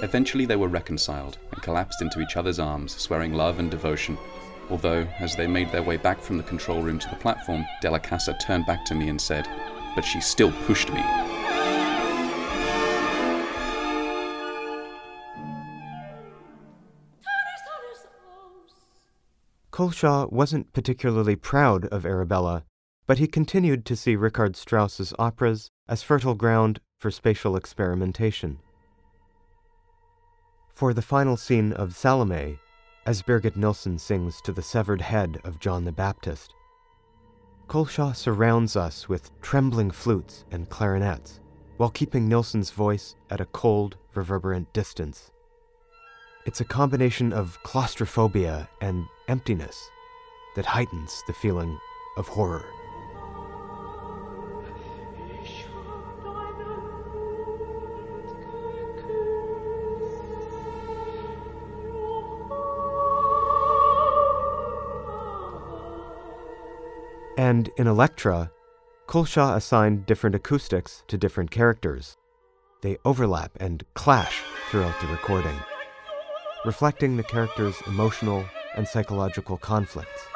Eventually, 0.00 0.46
they 0.46 0.56
were 0.56 0.68
reconciled 0.68 1.38
and 1.50 1.60
collapsed 1.60 2.00
into 2.02 2.20
each 2.20 2.36
other's 2.36 2.60
arms, 2.60 2.94
swearing 2.96 3.34
love 3.34 3.58
and 3.58 3.68
devotion. 3.68 4.16
Although, 4.70 5.08
as 5.18 5.34
they 5.34 5.48
made 5.48 5.72
their 5.72 5.82
way 5.82 5.96
back 5.96 6.20
from 6.20 6.36
the 6.36 6.44
control 6.44 6.82
room 6.82 7.00
to 7.00 7.08
the 7.08 7.16
platform, 7.16 7.66
Della 7.80 7.98
Casa 7.98 8.36
turned 8.40 8.64
back 8.66 8.84
to 8.84 8.94
me 8.94 9.08
and 9.08 9.20
said, 9.20 9.48
But 9.96 10.02
she 10.02 10.20
still 10.20 10.52
pushed 10.66 10.92
me. 10.92 11.02
Culshaw 19.72 20.30
wasn't 20.30 20.72
particularly 20.72 21.36
proud 21.36 21.86
of 21.86 22.06
Arabella, 22.06 22.64
but 23.06 23.18
he 23.18 23.26
continued 23.26 23.84
to 23.86 23.96
see 23.96 24.16
Richard 24.16 24.54
Strauss's 24.54 25.14
operas 25.18 25.70
as 25.88 26.02
fertile 26.02 26.34
ground 26.34 26.80
for 26.98 27.10
spatial 27.10 27.56
experimentation. 27.56 28.58
For 30.78 30.94
the 30.94 31.02
final 31.02 31.36
scene 31.36 31.72
of 31.72 31.96
Salome, 31.96 32.60
as 33.04 33.22
Birgit 33.22 33.56
Nilsson 33.56 33.98
sings 33.98 34.40
to 34.42 34.52
the 34.52 34.62
severed 34.62 35.00
head 35.00 35.40
of 35.42 35.58
John 35.58 35.84
the 35.84 35.90
Baptist, 35.90 36.54
Culshaw 37.66 38.12
surrounds 38.12 38.76
us 38.76 39.08
with 39.08 39.32
trembling 39.40 39.90
flutes 39.90 40.44
and 40.52 40.70
clarinets, 40.70 41.40
while 41.78 41.90
keeping 41.90 42.28
Nilsson's 42.28 42.70
voice 42.70 43.16
at 43.28 43.40
a 43.40 43.46
cold, 43.46 43.96
reverberant 44.14 44.72
distance. 44.72 45.32
It's 46.46 46.60
a 46.60 46.64
combination 46.64 47.32
of 47.32 47.60
claustrophobia 47.64 48.68
and 48.80 49.04
emptiness 49.26 49.90
that 50.54 50.66
heightens 50.66 51.24
the 51.26 51.32
feeling 51.32 51.76
of 52.16 52.28
horror. 52.28 52.64
And 67.48 67.70
in 67.78 67.86
Elektra, 67.86 68.50
Culshaw 69.06 69.56
assigned 69.56 70.04
different 70.04 70.36
acoustics 70.36 71.02
to 71.08 71.16
different 71.16 71.50
characters. 71.50 72.18
They 72.82 72.98
overlap 73.06 73.52
and 73.58 73.82
clash 73.94 74.42
throughout 74.70 75.00
the 75.00 75.06
recording, 75.06 75.58
reflecting 76.66 77.16
the 77.16 77.22
characters' 77.22 77.80
emotional 77.86 78.44
and 78.76 78.86
psychological 78.86 79.56
conflicts. 79.56 80.26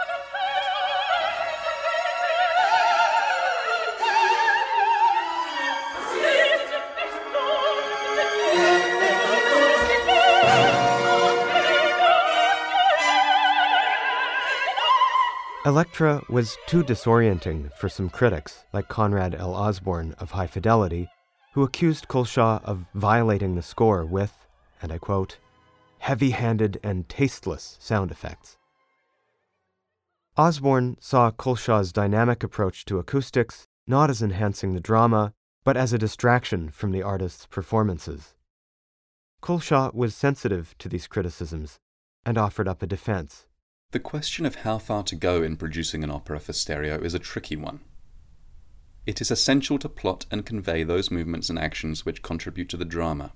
Elektra 15.64 16.21
was 16.28 16.59
too 16.66 16.83
disorienting 16.83 17.73
for 17.75 17.88
some 17.88 18.11
critics, 18.11 18.64
like 18.73 18.88
Conrad 18.88 19.33
L. 19.37 19.54
Osborne 19.54 20.12
of 20.19 20.33
High 20.33 20.49
Fidelity, 20.49 21.09
who 21.54 21.62
accused 21.62 22.09
Culshaw 22.09 22.61
of 22.64 22.87
violating 22.95 23.54
the 23.54 23.62
score 23.62 24.04
with, 24.04 24.45
and 24.83 24.90
I 24.90 24.99
quote, 24.99 25.38
heavy 26.00 26.31
handed 26.31 26.81
and 26.83 27.09
tasteless 27.09 27.76
sound 27.78 28.11
effects. 28.11 28.57
Osborne 30.37 30.97
saw 30.99 31.31
Culshaw's 31.31 31.92
dynamic 31.92 32.42
approach 32.42 32.85
to 32.87 32.99
acoustics 32.99 33.69
not 33.87 34.11
as 34.11 34.21
enhancing 34.21 34.75
the 34.75 34.81
drama, 34.81 35.33
but 35.62 35.76
as 35.76 35.92
a 35.92 35.99
distraction 35.99 36.71
from 36.71 36.90
the 36.90 37.04
artist's 37.04 37.47
performances. 37.47 38.35
Culshaw 39.40 39.95
was 39.95 40.16
sensitive 40.16 40.75
to 40.78 40.88
these 40.88 41.07
criticisms 41.07 41.78
and 42.26 42.37
offered 42.37 42.66
up 42.66 42.83
a 42.83 42.87
defense. 42.88 43.47
The 43.92 44.00
question 44.00 44.46
of 44.46 44.56
how 44.56 44.78
far 44.78 45.02
to 45.04 45.14
go 45.14 45.42
in 45.42 45.56
producing 45.56 46.02
an 46.02 46.11
opera 46.11 46.40
for 46.40 46.54
stereo 46.54 46.99
is 46.99 47.12
a 47.12 47.18
tricky 47.18 47.56
one. 47.56 47.80
It 49.04 49.20
is 49.20 49.30
essential 49.30 49.78
to 49.80 49.88
plot 49.88 50.25
and 50.30 50.46
convey 50.46 50.82
those 50.82 51.11
movements 51.11 51.50
and 51.50 51.58
actions 51.58 52.06
which 52.06 52.22
contribute 52.22 52.70
to 52.70 52.78
the 52.78 52.87
drama. 52.87 53.32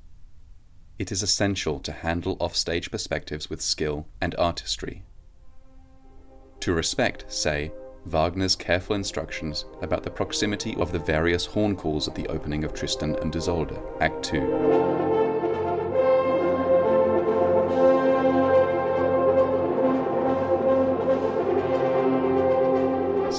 It 0.98 1.12
is 1.12 1.22
essential 1.22 1.78
to 1.80 1.92
handle 1.92 2.38
offstage 2.40 2.90
perspectives 2.90 3.50
with 3.50 3.60
skill 3.60 4.06
and 4.18 4.34
artistry. 4.36 5.04
To 6.60 6.72
respect, 6.72 7.30
say, 7.30 7.70
Wagner's 8.06 8.56
careful 8.56 8.96
instructions 8.96 9.66
about 9.82 10.04
the 10.04 10.10
proximity 10.10 10.74
of 10.76 10.90
the 10.90 10.98
various 10.98 11.44
horn 11.44 11.76
calls 11.76 12.08
at 12.08 12.14
the 12.14 12.28
opening 12.28 12.64
of 12.64 12.72
Tristan 12.72 13.14
and 13.16 13.34
Isolde, 13.36 13.78
Act 14.00 14.24
2. 14.24 15.05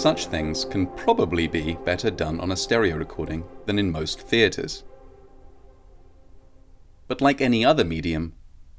Such 0.08 0.28
things 0.28 0.64
can 0.64 0.88
probably 0.88 1.48
be 1.48 1.78
better 1.84 2.10
done 2.10 2.40
on 2.40 2.50
a 2.50 2.56
stereo 2.56 2.96
recording 2.96 3.44
than 3.66 3.78
in 3.78 3.92
most 3.92 4.22
theatres. 4.22 4.86
But 7.10 7.20
like 7.20 7.42
any 7.42 7.66
other 7.66 7.84
medium, 7.84 8.34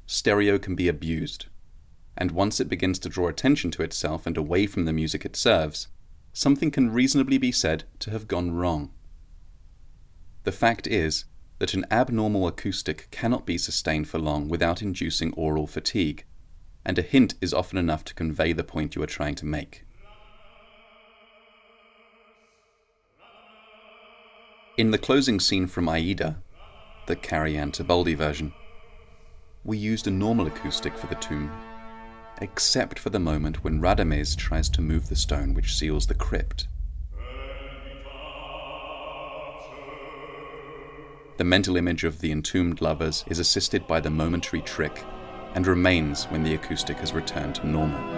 stereo 0.07 0.57
can 0.57 0.73
be 0.73 0.87
abused, 0.87 1.45
and 2.17 2.31
once 2.31 2.59
it 2.59 2.67
begins 2.67 2.97
to 2.97 3.09
draw 3.09 3.27
attention 3.27 3.69
to 3.69 3.83
itself 3.83 4.25
and 4.25 4.37
away 4.37 4.65
from 4.65 4.85
the 4.85 4.91
music 4.91 5.23
it 5.23 5.35
serves, 5.35 5.89
something 6.33 6.71
can 6.71 6.89
reasonably 6.89 7.37
be 7.37 7.51
said 7.51 7.83
to 7.99 8.09
have 8.09 8.27
gone 8.27 8.49
wrong. 8.49 8.89
The 10.45 10.51
fact 10.51 10.87
is 10.87 11.25
that 11.59 11.75
an 11.75 11.85
abnormal 11.91 12.47
acoustic 12.47 13.07
cannot 13.11 13.45
be 13.45 13.59
sustained 13.59 14.09
for 14.09 14.17
long 14.17 14.49
without 14.49 14.81
inducing 14.81 15.31
aural 15.33 15.67
fatigue, 15.67 16.25
and 16.83 16.97
a 16.97 17.03
hint 17.03 17.35
is 17.39 17.53
often 17.53 17.77
enough 17.77 18.03
to 18.05 18.15
convey 18.15 18.51
the 18.51 18.63
point 18.63 18.95
you 18.95 19.03
are 19.03 19.15
trying 19.15 19.35
to 19.35 19.45
make. 19.45 19.85
In 24.79 24.91
the 24.91 24.97
closing 24.97 25.41
scene 25.41 25.67
from 25.67 25.89
Aida, 25.89 26.37
the 27.05 27.17
Karajan 27.17 27.73
Tebaldi 27.73 28.15
version, 28.15 28.53
we 29.65 29.77
used 29.77 30.07
a 30.07 30.09
normal 30.09 30.47
acoustic 30.47 30.97
for 30.97 31.07
the 31.07 31.15
tomb, 31.15 31.51
except 32.39 32.97
for 32.97 33.09
the 33.09 33.19
moment 33.19 33.61
when 33.61 33.81
Radames 33.81 34.37
tries 34.37 34.69
to 34.69 34.81
move 34.81 35.09
the 35.09 35.17
stone 35.17 35.53
which 35.53 35.75
seals 35.75 36.07
the 36.07 36.13
crypt. 36.13 36.69
The 41.35 41.43
mental 41.43 41.75
image 41.75 42.05
of 42.05 42.21
the 42.21 42.31
entombed 42.31 42.79
lovers 42.79 43.25
is 43.27 43.39
assisted 43.39 43.85
by 43.85 43.99
the 43.99 44.09
momentary 44.09 44.61
trick 44.61 45.03
and 45.55 45.67
remains 45.67 46.23
when 46.27 46.41
the 46.41 46.53
acoustic 46.53 46.99
has 46.99 47.11
returned 47.11 47.55
to 47.55 47.67
normal. 47.67 48.08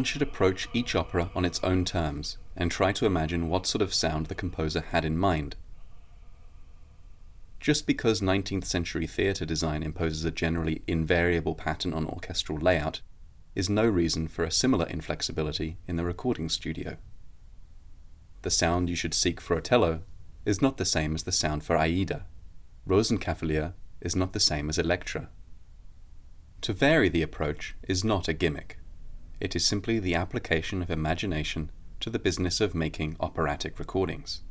One 0.00 0.04
should 0.04 0.22
approach 0.22 0.66
each 0.72 0.94
opera 0.94 1.30
on 1.34 1.44
its 1.44 1.62
own 1.62 1.84
terms 1.84 2.38
and 2.56 2.70
try 2.70 2.90
to 2.90 3.04
imagine 3.04 3.50
what 3.50 3.66
sort 3.66 3.82
of 3.82 3.92
sound 3.92 4.28
the 4.28 4.34
composer 4.34 4.80
had 4.80 5.04
in 5.04 5.18
mind. 5.18 5.56
Just 7.60 7.86
because 7.86 8.22
19th 8.22 8.64
century 8.64 9.06
theatre 9.06 9.44
design 9.44 9.82
imposes 9.82 10.24
a 10.24 10.30
generally 10.30 10.80
invariable 10.86 11.54
pattern 11.54 11.92
on 11.92 12.06
orchestral 12.06 12.58
layout 12.58 13.02
is 13.54 13.68
no 13.68 13.84
reason 13.84 14.26
for 14.26 14.42
a 14.42 14.50
similar 14.50 14.86
inflexibility 14.86 15.76
in 15.86 15.96
the 15.96 16.04
recording 16.06 16.48
studio. 16.48 16.96
The 18.40 18.50
sound 18.50 18.88
you 18.88 18.96
should 18.96 19.12
seek 19.12 19.38
for 19.38 19.54
Otello 19.54 20.00
is 20.46 20.62
not 20.62 20.78
the 20.78 20.86
same 20.86 21.14
as 21.14 21.24
the 21.24 21.30
sound 21.30 21.62
for 21.62 21.76
Aida. 21.76 22.24
Rosenkavalier 22.88 23.74
is 24.00 24.16
not 24.16 24.32
the 24.32 24.40
same 24.40 24.70
as 24.70 24.78
Elektra. 24.78 25.28
To 26.62 26.72
vary 26.72 27.10
the 27.10 27.20
approach 27.20 27.76
is 27.86 28.02
not 28.02 28.28
a 28.28 28.32
gimmick. 28.32 28.79
It 29.40 29.56
is 29.56 29.64
simply 29.64 29.98
the 29.98 30.14
application 30.14 30.82
of 30.82 30.90
imagination 30.90 31.70
to 32.00 32.10
the 32.10 32.18
business 32.18 32.60
of 32.60 32.74
making 32.74 33.16
operatic 33.20 33.78
recordings. 33.78 34.42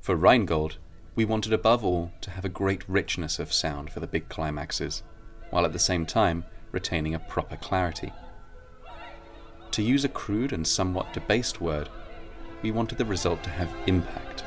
For 0.00 0.16
Rheingold, 0.16 0.78
we 1.14 1.24
wanted 1.24 1.52
above 1.52 1.84
all 1.84 2.10
to 2.22 2.30
have 2.30 2.44
a 2.44 2.48
great 2.48 2.88
richness 2.88 3.38
of 3.38 3.52
sound 3.52 3.90
for 3.90 4.00
the 4.00 4.08
big 4.08 4.28
climaxes, 4.28 5.04
while 5.50 5.64
at 5.64 5.72
the 5.72 5.78
same 5.78 6.06
time 6.06 6.44
retaining 6.72 7.14
a 7.14 7.20
proper 7.20 7.56
clarity. 7.56 8.12
To 9.72 9.82
use 9.82 10.04
a 10.04 10.08
crude 10.08 10.52
and 10.52 10.66
somewhat 10.66 11.12
debased 11.12 11.60
word, 11.60 11.88
we 12.62 12.72
wanted 12.72 12.98
the 12.98 13.04
result 13.04 13.44
to 13.44 13.50
have 13.50 13.72
impact, 13.86 14.42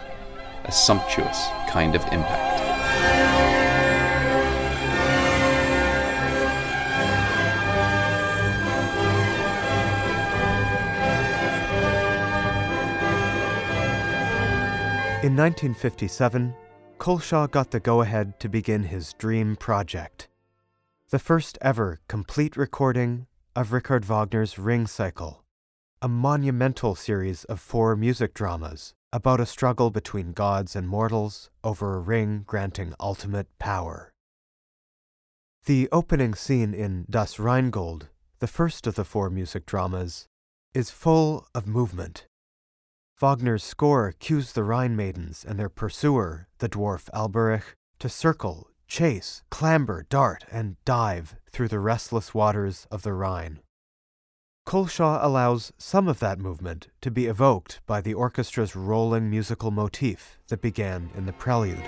a 0.66 0.72
sumptuous 0.72 1.48
kind 1.70 1.96
of 1.96 2.04
impact. 2.06 3.53
In 15.24 15.38
1957, 15.38 16.54
Culshaw 16.98 17.50
got 17.50 17.72
the 17.72 17.80
go 17.80 18.02
ahead 18.02 18.38
to 18.42 18.50
begin 18.50 18.84
his 18.84 19.14
dream 19.14 19.56
project 19.56 20.28
the 21.12 21.20
first 21.20 21.58
ever 21.62 22.02
complete 22.10 22.58
recording 22.58 23.28
of 23.56 23.72
Richard 23.72 24.04
Wagner's 24.04 24.60
Ring 24.60 24.86
Cycle, 24.86 25.46
a 26.02 26.10
monumental 26.10 26.94
series 26.94 27.46
of 27.46 27.62
four 27.62 27.96
music 27.96 28.34
dramas 28.34 28.96
about 29.14 29.40
a 29.40 29.46
struggle 29.46 29.92
between 29.92 30.34
gods 30.34 30.76
and 30.76 30.90
mortals 30.90 31.52
over 31.64 31.96
a 31.96 32.00
ring 32.00 32.44
granting 32.46 32.94
ultimate 33.00 33.48
power. 33.60 34.12
The 35.68 35.88
opening 35.92 36.34
scene 36.34 36.74
in 36.74 37.06
Das 37.10 37.38
Rheingold, 37.40 38.10
the 38.40 38.48
first 38.48 38.88
of 38.88 38.96
the 38.96 39.06
four 39.06 39.30
music 39.30 39.68
dramas, 39.68 40.28
is 40.74 40.90
full 40.90 41.48
of 41.56 41.66
movement 41.66 42.26
Wagner's 43.20 43.64
score 43.64 44.12
cues 44.20 44.54
the 44.54 44.64
Rhine 44.64 44.96
maidens 44.96 45.46
and 45.48 45.60
their 45.60 45.70
pursuer, 45.70 46.48
the 46.58 46.68
dwarf 46.68 47.10
Alberich, 47.14 47.76
to 48.00 48.10
circle, 48.10 48.70
chase, 48.88 49.44
clamber, 49.50 50.06
dart, 50.10 50.46
and 50.52 50.78
dive 50.84 51.36
through 51.52 51.68
the 51.68 51.80
restless 51.80 52.34
waters 52.34 52.88
of 52.90 53.04
the 53.04 53.14
Rhine. 53.14 53.60
Culshaw 54.66 55.20
allows 55.22 55.74
some 55.78 56.08
of 56.08 56.20
that 56.20 56.40
movement 56.40 56.88
to 57.02 57.12
be 57.12 57.28
evoked 57.28 57.82
by 57.86 58.02
the 58.02 58.14
orchestra's 58.14 58.76
rolling 58.76 59.30
musical 59.30 59.72
motif 59.72 60.40
that 60.48 60.62
began 60.62 61.12
in 61.16 61.26
the 61.26 61.34
prelude. 61.34 61.84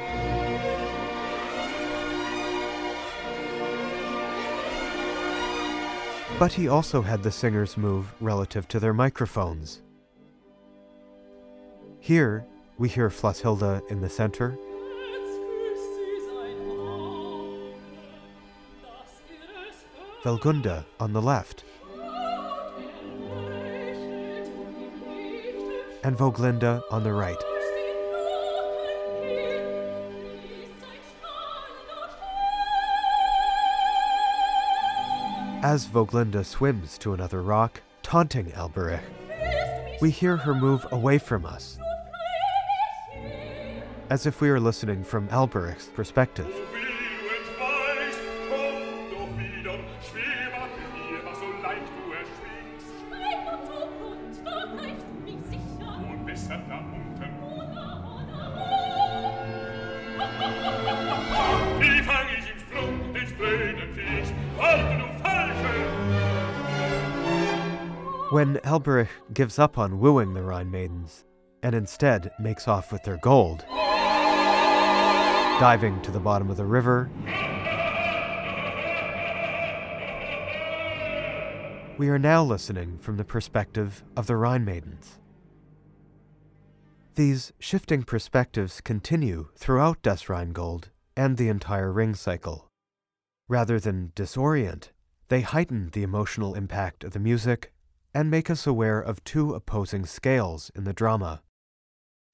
But 6.38 6.51
he 6.53 6.67
also 6.67 7.01
had 7.01 7.23
the 7.23 7.31
singers 7.31 7.77
move 7.77 8.13
relative 8.19 8.67
to 8.67 8.79
their 8.79 8.93
microphones, 8.93 9.81
here, 12.05 12.45
we 12.77 12.87
hear 12.87 13.09
Flosshilde 13.09 13.81
in 13.89 13.99
the 13.99 14.09
center. 14.09 14.55
Wellgunde 20.23 20.85
on 20.99 21.13
the 21.13 21.21
left. 21.21 21.63
And 26.03 26.15
Woglinde 26.15 26.83
on 26.91 27.03
the 27.03 27.11
right. 27.11 27.35
As 35.63 35.87
Woglinde 35.87 36.45
swims 36.45 36.99
to 36.99 37.15
another 37.15 37.41
rock, 37.41 37.81
taunting 38.03 38.51
Alberich, 38.51 39.01
we 39.99 40.11
hear 40.11 40.37
her 40.37 40.53
move 40.53 40.85
away 40.91 41.17
from 41.17 41.47
us 41.47 41.79
as 44.09 44.25
if 44.25 44.41
we 44.41 44.49
were 44.49 44.59
listening 44.59 45.03
from 45.03 45.27
Alberich's 45.29 45.87
perspective. 45.87 46.53
When 68.31 68.57
Alberich 68.57 69.07
gives 69.33 69.59
up 69.59 69.77
on 69.77 69.99
wooing 69.99 70.33
the 70.33 70.41
Rhine 70.41 70.69
maidens 70.69 71.23
and 71.63 71.73
instead 71.73 72.31
makes 72.37 72.67
off 72.67 72.91
with 72.91 73.01
their 73.03 73.17
gold, 73.17 73.63
diving 75.59 76.01
to 76.01 76.11
the 76.11 76.19
bottom 76.19 76.49
of 76.49 76.57
the 76.57 76.65
river, 76.65 77.09
we 81.97 82.09
are 82.09 82.19
now 82.19 82.43
listening 82.43 82.97
from 82.97 83.15
the 83.15 83.23
perspective 83.23 84.03
of 84.17 84.27
the 84.27 84.35
Rhine 84.35 84.65
maidens. 84.65 85.17
These 87.15 87.53
shifting 87.57 88.03
perspectives 88.03 88.81
continue 88.81 89.47
throughout 89.55 90.01
Das 90.01 90.27
Rheingold 90.27 90.89
and 91.15 91.37
the 91.37 91.47
entire 91.47 91.89
ring 91.89 92.15
cycle. 92.15 92.67
Rather 93.47 93.79
than 93.79 94.11
disorient, 94.13 94.89
they 95.29 95.39
heighten 95.39 95.89
the 95.93 96.03
emotional 96.03 96.53
impact 96.53 97.05
of 97.05 97.13
the 97.13 97.19
music 97.19 97.71
and 98.13 98.29
make 98.29 98.49
us 98.49 98.67
aware 98.67 98.99
of 98.99 99.23
two 99.23 99.53
opposing 99.53 100.05
scales 100.05 100.69
in 100.75 100.83
the 100.83 100.93
drama 100.93 101.41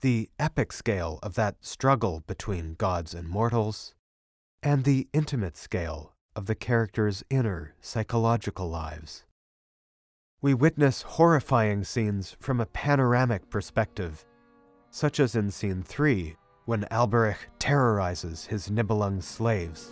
the 0.01 0.29
epic 0.39 0.73
scale 0.73 1.19
of 1.21 1.35
that 1.35 1.55
struggle 1.61 2.23
between 2.27 2.73
gods 2.73 3.13
and 3.13 3.29
mortals, 3.29 3.93
and 4.63 4.83
the 4.83 5.07
intimate 5.13 5.55
scale 5.55 6.13
of 6.35 6.47
the 6.47 6.55
characters' 6.55 7.23
inner 7.29 7.75
psychological 7.81 8.67
lives. 8.67 9.25
We 10.41 10.53
witness 10.55 11.03
horrifying 11.03 11.83
scenes 11.83 12.35
from 12.39 12.59
a 12.59 12.65
panoramic 12.65 13.49
perspective, 13.49 14.25
such 14.89 15.19
as 15.19 15.35
in 15.35 15.51
scene 15.51 15.83
3 15.83 16.35
when 16.65 16.85
Alberich 16.91 17.37
terrorizes 17.59 18.45
his 18.45 18.69
Nibelung 18.69 19.21
slaves. 19.21 19.91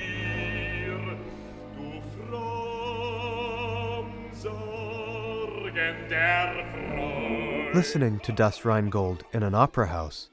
Listening 7.73 8.19
to 8.19 8.31
Das 8.31 8.65
Rheingold 8.65 9.23
in 9.31 9.43
an 9.43 9.55
opera 9.55 9.87
house, 9.87 10.29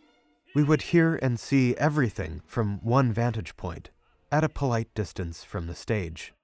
we 0.54 0.64
would 0.64 0.82
hear 0.82 1.16
and 1.22 1.38
see 1.38 1.76
everything 1.76 2.42
from 2.46 2.80
one 2.82 3.12
vantage 3.12 3.56
point, 3.56 3.90
at 4.30 4.44
a 4.44 4.48
polite 4.48 4.92
distance 4.94 5.44
from 5.44 5.66
the 5.66 5.74
stage. 5.74 6.34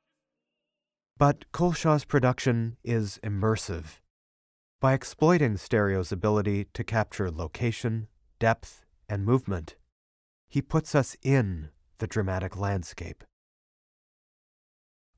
But 1.19 1.51
Culshaw's 1.53 2.05
production 2.05 2.77
is 2.83 3.19
immersive. 3.23 3.99
By 4.81 4.93
exploiting 4.93 5.57
stereo's 5.57 6.13
ability 6.13 6.67
to 6.75 6.85
capture 6.85 7.31
location, 7.31 8.09
depth, 8.39 8.85
and 9.09 9.25
movement, 9.25 9.77
he 10.49 10.63
puts 10.63 10.95
us 10.95 11.17
in 11.23 11.71
the 11.99 12.07
dramatic 12.07 12.57
landscape. 12.57 13.25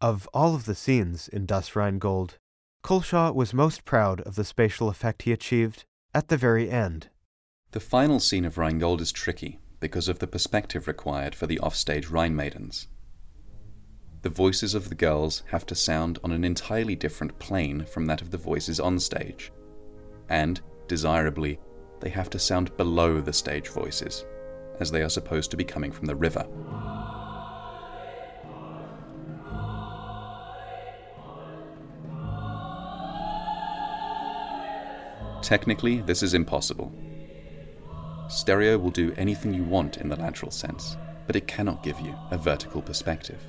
Of 0.00 0.28
all 0.32 0.54
of 0.54 0.66
the 0.66 0.74
scenes 0.74 1.28
in 1.28 1.46
Das 1.46 1.74
Rheingold, 1.74 2.38
Culshaw 2.86 3.34
was 3.34 3.52
most 3.52 3.84
proud 3.84 4.20
of 4.20 4.36
the 4.36 4.44
spatial 4.44 4.88
effect 4.88 5.22
he 5.22 5.32
achieved 5.32 5.84
at 6.14 6.28
the 6.28 6.36
very 6.36 6.70
end. 6.70 7.08
The 7.72 7.80
final 7.80 8.20
scene 8.20 8.44
of 8.44 8.58
Rheingold 8.58 9.00
is 9.00 9.10
tricky 9.10 9.58
because 9.80 10.06
of 10.06 10.20
the 10.20 10.28
perspective 10.28 10.86
required 10.86 11.34
for 11.34 11.48
the 11.48 11.58
offstage 11.58 12.06
Rhine 12.10 12.36
maidens. 12.36 12.86
The 14.22 14.30
voices 14.30 14.72
of 14.72 14.88
the 14.88 14.94
girls 14.94 15.42
have 15.50 15.66
to 15.66 15.74
sound 15.74 16.20
on 16.22 16.30
an 16.30 16.44
entirely 16.44 16.94
different 16.94 17.36
plane 17.40 17.84
from 17.86 18.06
that 18.06 18.22
of 18.22 18.30
the 18.30 18.38
voices 18.38 18.78
on 18.78 19.00
stage, 19.00 19.50
and, 20.28 20.60
desirably, 20.86 21.58
they 21.98 22.10
have 22.10 22.30
to 22.30 22.38
sound 22.38 22.76
below 22.76 23.20
the 23.20 23.32
stage 23.32 23.66
voices, 23.66 24.24
as 24.78 24.92
they 24.92 25.02
are 25.02 25.08
supposed 25.08 25.50
to 25.50 25.56
be 25.56 25.64
coming 25.64 25.90
from 25.90 26.06
the 26.06 26.14
river. 26.14 26.46
Technically, 35.46 36.00
this 36.00 36.24
is 36.24 36.34
impossible. 36.34 36.92
Stereo 38.28 38.78
will 38.78 38.90
do 38.90 39.14
anything 39.16 39.54
you 39.54 39.62
want 39.62 39.96
in 39.98 40.08
the 40.08 40.16
lateral 40.16 40.50
sense, 40.50 40.96
but 41.28 41.36
it 41.36 41.46
cannot 41.46 41.84
give 41.84 42.00
you 42.00 42.16
a 42.32 42.36
vertical 42.36 42.82
perspective. 42.82 43.40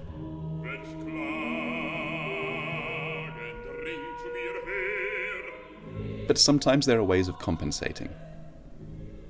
But 6.27 6.37
sometimes 6.37 6.85
there 6.85 6.99
are 6.99 7.03
ways 7.03 7.27
of 7.27 7.39
compensating. 7.39 8.13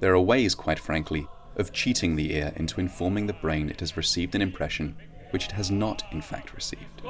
There 0.01 0.13
are 0.13 0.19
ways, 0.19 0.53
quite 0.53 0.77
frankly, 0.77 1.25
of 1.55 1.71
cheating 1.71 2.17
the 2.17 2.35
ear 2.35 2.51
into 2.57 2.81
informing 2.81 3.27
the 3.27 3.33
brain 3.41 3.69
it 3.69 3.79
has 3.79 3.95
received 3.95 4.35
an 4.35 4.41
impression 4.41 4.97
which 5.29 5.45
it 5.45 5.53
has 5.53 5.71
not, 5.71 6.03
in 6.11 6.21
fact, 6.21 6.53
received. 6.53 7.01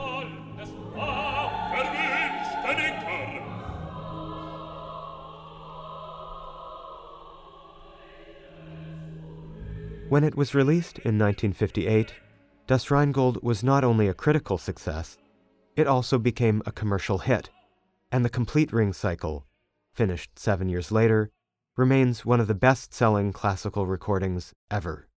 When 10.09 10.23
it 10.23 10.35
was 10.35 10.55
released 10.55 10.99
in 10.99 11.19
1958, 11.19 12.13
Das 12.65 12.89
Rheingold 12.89 13.43
was 13.43 13.61
not 13.61 13.83
only 13.83 14.07
a 14.07 14.13
critical 14.13 14.57
success, 14.57 15.17
it 15.75 15.85
also 15.85 16.17
became 16.17 16.63
a 16.65 16.71
commercial 16.71 17.17
hit, 17.17 17.49
and 18.09 18.23
the 18.23 18.29
complete 18.29 18.71
ring 18.71 18.93
cycle, 18.93 19.45
finished 19.93 20.39
seven 20.39 20.69
years 20.69 20.93
later, 20.93 21.29
remains 21.75 22.25
one 22.25 22.39
of 22.39 22.47
the 22.47 22.55
best 22.55 22.93
selling 22.93 23.33
classical 23.33 23.85
recordings 23.85 24.53
ever. 24.71 25.09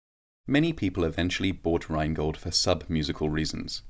Many 0.46 0.72
people 0.72 1.05
eventually 1.05 1.53
bought 1.53 1.90
Rheingold 1.90 2.38
for 2.38 2.51
sub 2.51 2.85
musical 2.88 3.29
reasons. 3.29 3.83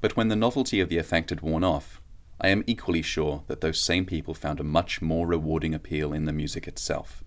But 0.00 0.16
when 0.16 0.26
the 0.26 0.34
novelty 0.34 0.80
of 0.80 0.88
the 0.88 0.98
effect 0.98 1.30
had 1.30 1.40
worn 1.40 1.62
off, 1.62 2.02
I 2.40 2.48
am 2.48 2.64
equally 2.66 3.02
sure 3.02 3.44
that 3.46 3.60
those 3.60 3.78
same 3.78 4.06
people 4.06 4.34
found 4.34 4.58
a 4.58 4.64
much 4.64 5.00
more 5.00 5.28
rewarding 5.28 5.72
appeal 5.72 6.12
in 6.12 6.24
the 6.24 6.32
music 6.32 6.66
itself. 6.66 7.22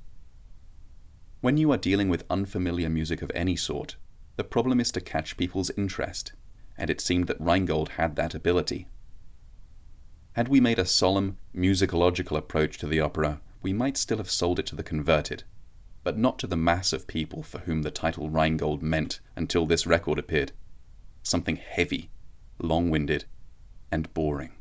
When 1.39 1.57
you 1.57 1.71
are 1.71 1.77
dealing 1.77 2.09
with 2.09 2.25
unfamiliar 2.31 2.89
music 2.89 3.21
of 3.21 3.31
any 3.35 3.55
sort, 3.55 3.95
the 4.37 4.43
problem 4.43 4.79
is 4.79 4.91
to 4.93 5.01
catch 5.01 5.37
people's 5.37 5.69
interest, 5.77 6.33
and 6.75 6.89
it 6.89 6.99
seemed 6.99 7.27
that 7.27 7.39
Rheingold 7.39 7.89
had 7.89 8.15
that 8.15 8.33
ability. 8.33 8.87
Had 10.33 10.47
we 10.47 10.59
made 10.59 10.79
a 10.79 10.85
solemn, 10.85 11.37
musicological 11.55 12.37
approach 12.37 12.77
to 12.79 12.87
the 12.87 12.99
opera, 12.99 13.41
we 13.61 13.71
might 13.71 13.97
still 13.97 14.17
have 14.17 14.31
sold 14.31 14.57
it 14.57 14.65
to 14.67 14.75
the 14.75 14.83
converted, 14.83 15.43
but 16.03 16.17
not 16.17 16.39
to 16.39 16.47
the 16.47 16.55
mass 16.55 16.91
of 16.91 17.05
people 17.05 17.43
for 17.43 17.59
whom 17.59 17.83
the 17.83 17.91
title 17.91 18.29
Rheingold 18.29 18.81
meant 18.81 19.19
until 19.35 19.65
this 19.65 19.85
record 19.85 20.17
appeared 20.17 20.53
something 21.21 21.57
heavy, 21.57 22.09
long 22.59 22.89
winded, 22.89 23.25
and 23.91 24.11
boring. 24.13 24.53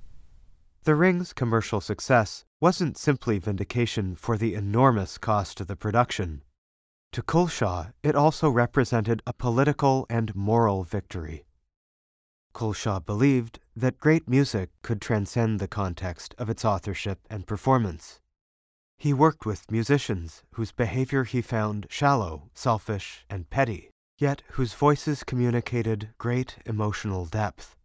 The 0.84 0.94
Ring's 0.94 1.32
commercial 1.32 1.80
success 1.80 2.44
wasn't 2.60 2.98
simply 2.98 3.38
vindication 3.38 4.14
for 4.14 4.36
the 4.36 4.54
enormous 4.54 5.16
cost 5.18 5.60
of 5.60 5.68
the 5.68 5.76
production. 5.76 6.42
To 7.12 7.22
Culshaw, 7.22 7.92
it 8.02 8.14
also 8.14 8.50
represented 8.50 9.22
a 9.26 9.32
political 9.32 10.06
and 10.10 10.34
moral 10.34 10.84
victory. 10.84 11.46
Culshaw 12.52 13.00
believed 13.00 13.58
that 13.74 13.98
great 14.00 14.28
music 14.28 14.70
could 14.82 15.00
transcend 15.00 15.58
the 15.58 15.68
context 15.68 16.34
of 16.38 16.48
its 16.48 16.64
authorship 16.64 17.20
and 17.30 17.46
performance. 17.46 18.20
He 18.98 19.12
worked 19.12 19.44
with 19.44 19.70
musicians 19.70 20.42
whose 20.52 20.72
behavior 20.72 21.24
he 21.24 21.42
found 21.42 21.86
shallow, 21.90 22.50
selfish, 22.54 23.24
and 23.28 23.48
petty. 23.50 23.90
yet 24.18 24.42
whose 24.52 24.72
voices 24.72 25.22
communicated 25.24 26.08
great 26.16 26.56
emotional 26.64 27.26
depth. 27.26 27.76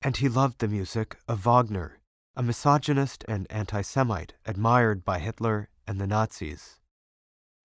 And 0.00 0.16
he 0.16 0.28
loved 0.28 0.58
the 0.60 0.68
music 0.68 1.16
of 1.28 1.40
Wagner, 1.44 2.00
a 2.34 2.42
misogynist 2.42 3.24
and 3.28 3.46
anti 3.50 3.82
Semite 3.82 4.32
admired 4.46 5.04
by 5.04 5.18
Hitler 5.18 5.68
and 5.86 6.00
the 6.00 6.06
Nazis. 6.06 6.80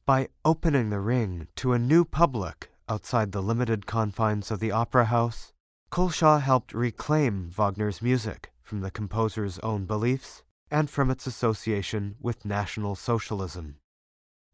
By 0.08 0.30
opening 0.46 0.90
the 0.90 1.02
ring 1.02 1.50
to 1.58 1.74
a 1.74 1.78
new 1.78 2.06
public 2.06 2.70
outside 2.88 3.34
the 3.34 3.42
limited 3.42 3.86
confines 3.86 4.50
of 4.50 4.62
the 4.62 4.72
opera 4.72 5.04
house, 5.08 5.52
Culshaw 5.92 6.40
helped 6.40 6.74
reclaim 6.74 7.50
Wagner's 7.50 8.02
music 8.02 8.54
from 8.64 8.80
the 8.80 8.90
composer's 8.90 9.60
own 9.60 9.86
beliefs 9.86 10.44
and 10.72 10.90
from 10.90 11.12
its 11.12 11.28
association 11.28 12.16
with 12.22 12.46
National 12.46 12.96
Socialism. 12.96 13.80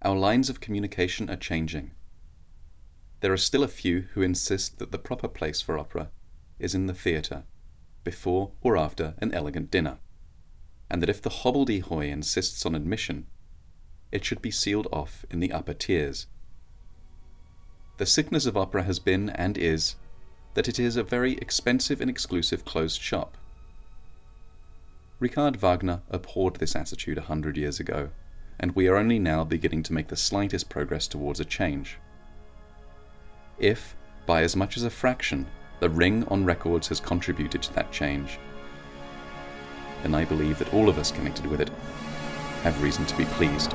Our 0.01 0.15
lines 0.15 0.49
of 0.49 0.59
communication 0.59 1.29
are 1.29 1.35
changing. 1.35 1.91
There 3.19 3.31
are 3.31 3.37
still 3.37 3.61
a 3.61 3.67
few 3.67 4.05
who 4.13 4.23
insist 4.23 4.79
that 4.79 4.91
the 4.91 4.97
proper 4.97 5.27
place 5.27 5.61
for 5.61 5.77
opera 5.77 6.09
is 6.57 6.73
in 6.73 6.87
the 6.87 6.95
theatre, 6.95 7.43
before 8.03 8.53
or 8.61 8.75
after 8.75 9.13
an 9.19 9.31
elegant 9.31 9.69
dinner, 9.69 9.99
and 10.89 10.99
that 11.03 11.09
if 11.09 11.21
the 11.21 11.29
hobbledehoy 11.29 12.09
insists 12.09 12.65
on 12.65 12.73
admission, 12.73 13.27
it 14.13 14.23
should 14.23 14.43
be 14.43 14.51
sealed 14.51 14.87
off 14.91 15.25
in 15.31 15.39
the 15.39 15.51
upper 15.51 15.73
tiers. 15.73 16.27
The 17.97 18.05
sickness 18.05 18.45
of 18.45 18.55
opera 18.55 18.83
has 18.83 18.99
been 18.99 19.31
and 19.31 19.57
is 19.57 19.95
that 20.53 20.67
it 20.67 20.77
is 20.79 20.95
a 20.95 21.03
very 21.03 21.33
expensive 21.37 21.99
and 21.99 22.11
exclusive 22.11 22.63
closed 22.63 23.01
shop. 23.01 23.37
Richard 25.19 25.55
Wagner 25.55 26.01
abhorred 26.11 26.57
this 26.57 26.75
attitude 26.75 27.17
a 27.17 27.21
hundred 27.21 27.57
years 27.57 27.79
ago, 27.79 28.09
and 28.59 28.75
we 28.75 28.87
are 28.87 28.97
only 28.97 29.17
now 29.17 29.43
beginning 29.43 29.81
to 29.83 29.93
make 29.93 30.09
the 30.09 30.15
slightest 30.15 30.69
progress 30.69 31.07
towards 31.07 31.39
a 31.39 31.45
change. 31.45 31.97
If, 33.57 33.95
by 34.27 34.43
as 34.43 34.55
much 34.55 34.77
as 34.77 34.83
a 34.83 34.91
fraction, 34.91 35.47
the 35.79 35.89
ring 35.89 36.23
on 36.27 36.45
records 36.45 36.87
has 36.89 36.99
contributed 36.99 37.63
to 37.63 37.73
that 37.73 37.91
change, 37.91 38.37
then 40.03 40.13
I 40.13 40.25
believe 40.25 40.59
that 40.59 40.71
all 40.71 40.87
of 40.87 40.99
us 40.99 41.11
connected 41.11 41.47
with 41.47 41.61
it 41.61 41.71
have 42.61 42.83
reason 42.83 43.07
to 43.07 43.17
be 43.17 43.25
pleased. 43.25 43.73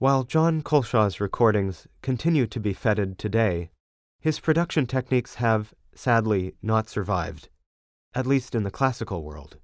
While 0.00 0.22
John 0.22 0.62
Culshaw's 0.62 1.20
recordings 1.20 1.88
continue 2.02 2.46
to 2.46 2.60
be 2.60 2.72
feted 2.72 3.18
today, 3.18 3.70
his 4.20 4.38
production 4.38 4.86
techniques 4.86 5.34
have, 5.34 5.74
sadly, 5.92 6.54
not 6.62 6.88
survived, 6.88 7.48
at 8.14 8.24
least 8.24 8.54
in 8.54 8.62
the 8.62 8.70
classical 8.70 9.24
world. 9.24 9.56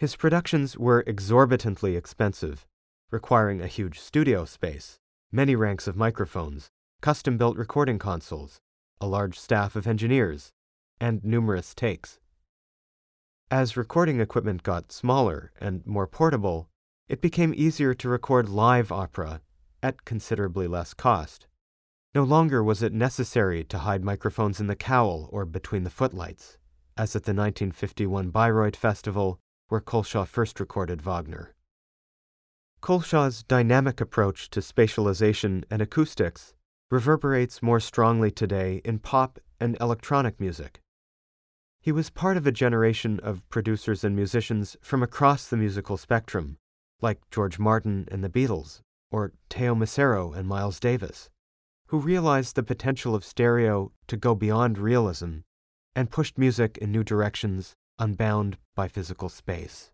His 0.00 0.16
productions 0.16 0.78
were 0.78 1.04
exorbitantly 1.06 1.94
expensive, 1.94 2.66
requiring 3.10 3.60
a 3.60 3.66
huge 3.66 4.00
studio 4.00 4.46
space, 4.46 4.98
many 5.30 5.54
ranks 5.54 5.86
of 5.86 5.94
microphones, 5.94 6.70
custom 7.02 7.36
built 7.36 7.58
recording 7.58 7.98
consoles, 7.98 8.62
a 8.98 9.06
large 9.06 9.38
staff 9.38 9.76
of 9.76 9.86
engineers, 9.86 10.52
and 11.02 11.22
numerous 11.22 11.74
takes. 11.74 12.18
As 13.50 13.76
recording 13.76 14.22
equipment 14.22 14.62
got 14.62 14.90
smaller 14.90 15.52
and 15.60 15.86
more 15.86 16.06
portable, 16.06 16.70
it 17.06 17.20
became 17.20 17.52
easier 17.54 17.92
to 17.92 18.08
record 18.08 18.48
live 18.48 18.90
opera 18.90 19.42
at 19.82 20.06
considerably 20.06 20.66
less 20.66 20.94
cost. 20.94 21.46
No 22.14 22.24
longer 22.24 22.64
was 22.64 22.82
it 22.82 22.94
necessary 22.94 23.64
to 23.64 23.80
hide 23.80 24.02
microphones 24.02 24.60
in 24.60 24.66
the 24.66 24.74
cowl 24.74 25.28
or 25.30 25.44
between 25.44 25.84
the 25.84 25.90
footlights, 25.90 26.56
as 26.96 27.14
at 27.14 27.24
the 27.24 27.34
1951 27.34 28.30
Bayreuth 28.30 28.76
Festival, 28.76 29.38
where 29.70 29.80
Culshaw 29.80 30.26
first 30.26 30.58
recorded 30.58 31.00
Wagner. 31.00 31.54
Culshaw's 32.82 33.44
dynamic 33.44 34.00
approach 34.00 34.50
to 34.50 34.60
spatialization 34.60 35.62
and 35.70 35.80
acoustics 35.80 36.54
reverberates 36.90 37.62
more 37.62 37.78
strongly 37.78 38.32
today 38.32 38.82
in 38.84 38.98
pop 38.98 39.38
and 39.60 39.76
electronic 39.80 40.40
music. 40.40 40.80
He 41.80 41.92
was 41.92 42.10
part 42.10 42.36
of 42.36 42.48
a 42.48 42.52
generation 42.52 43.20
of 43.22 43.48
producers 43.48 44.02
and 44.02 44.16
musicians 44.16 44.76
from 44.82 45.04
across 45.04 45.46
the 45.46 45.56
musical 45.56 45.96
spectrum 45.96 46.56
like 47.00 47.20
George 47.30 47.58
Martin 47.58 48.08
and 48.10 48.24
the 48.24 48.28
Beatles, 48.28 48.80
or 49.10 49.32
Teo 49.48 49.74
Macero 49.74 50.36
and 50.36 50.48
Miles 50.48 50.80
Davis, 50.80 51.30
who 51.86 51.98
realized 51.98 52.56
the 52.56 52.62
potential 52.64 53.14
of 53.14 53.24
stereo 53.24 53.92
to 54.08 54.16
go 54.16 54.34
beyond 54.34 54.78
realism 54.78 55.38
and 55.94 56.10
pushed 56.10 56.38
music 56.38 56.76
in 56.78 56.90
new 56.90 57.04
directions 57.04 57.76
unbound 58.00 58.58
by 58.74 58.88
physical 58.88 59.28
space. 59.28 59.92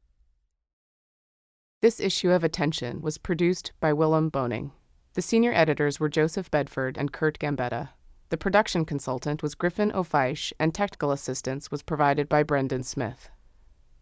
This 1.82 2.00
issue 2.00 2.30
of 2.30 2.42
Attention 2.42 3.02
was 3.02 3.18
produced 3.18 3.72
by 3.80 3.92
Willem 3.92 4.30
Boning. 4.30 4.72
The 5.12 5.22
senior 5.22 5.52
editors 5.52 6.00
were 6.00 6.08
Joseph 6.08 6.50
Bedford 6.50 6.96
and 6.96 7.12
Curt 7.12 7.38
Gambetta. 7.38 7.90
The 8.30 8.36
production 8.36 8.84
consultant 8.84 9.42
was 9.42 9.54
Griffin 9.54 9.92
O'Feish, 9.92 10.52
and 10.58 10.74
technical 10.74 11.12
assistance 11.12 11.70
was 11.70 11.82
provided 11.82 12.28
by 12.28 12.42
Brendan 12.42 12.82
Smith. 12.82 13.30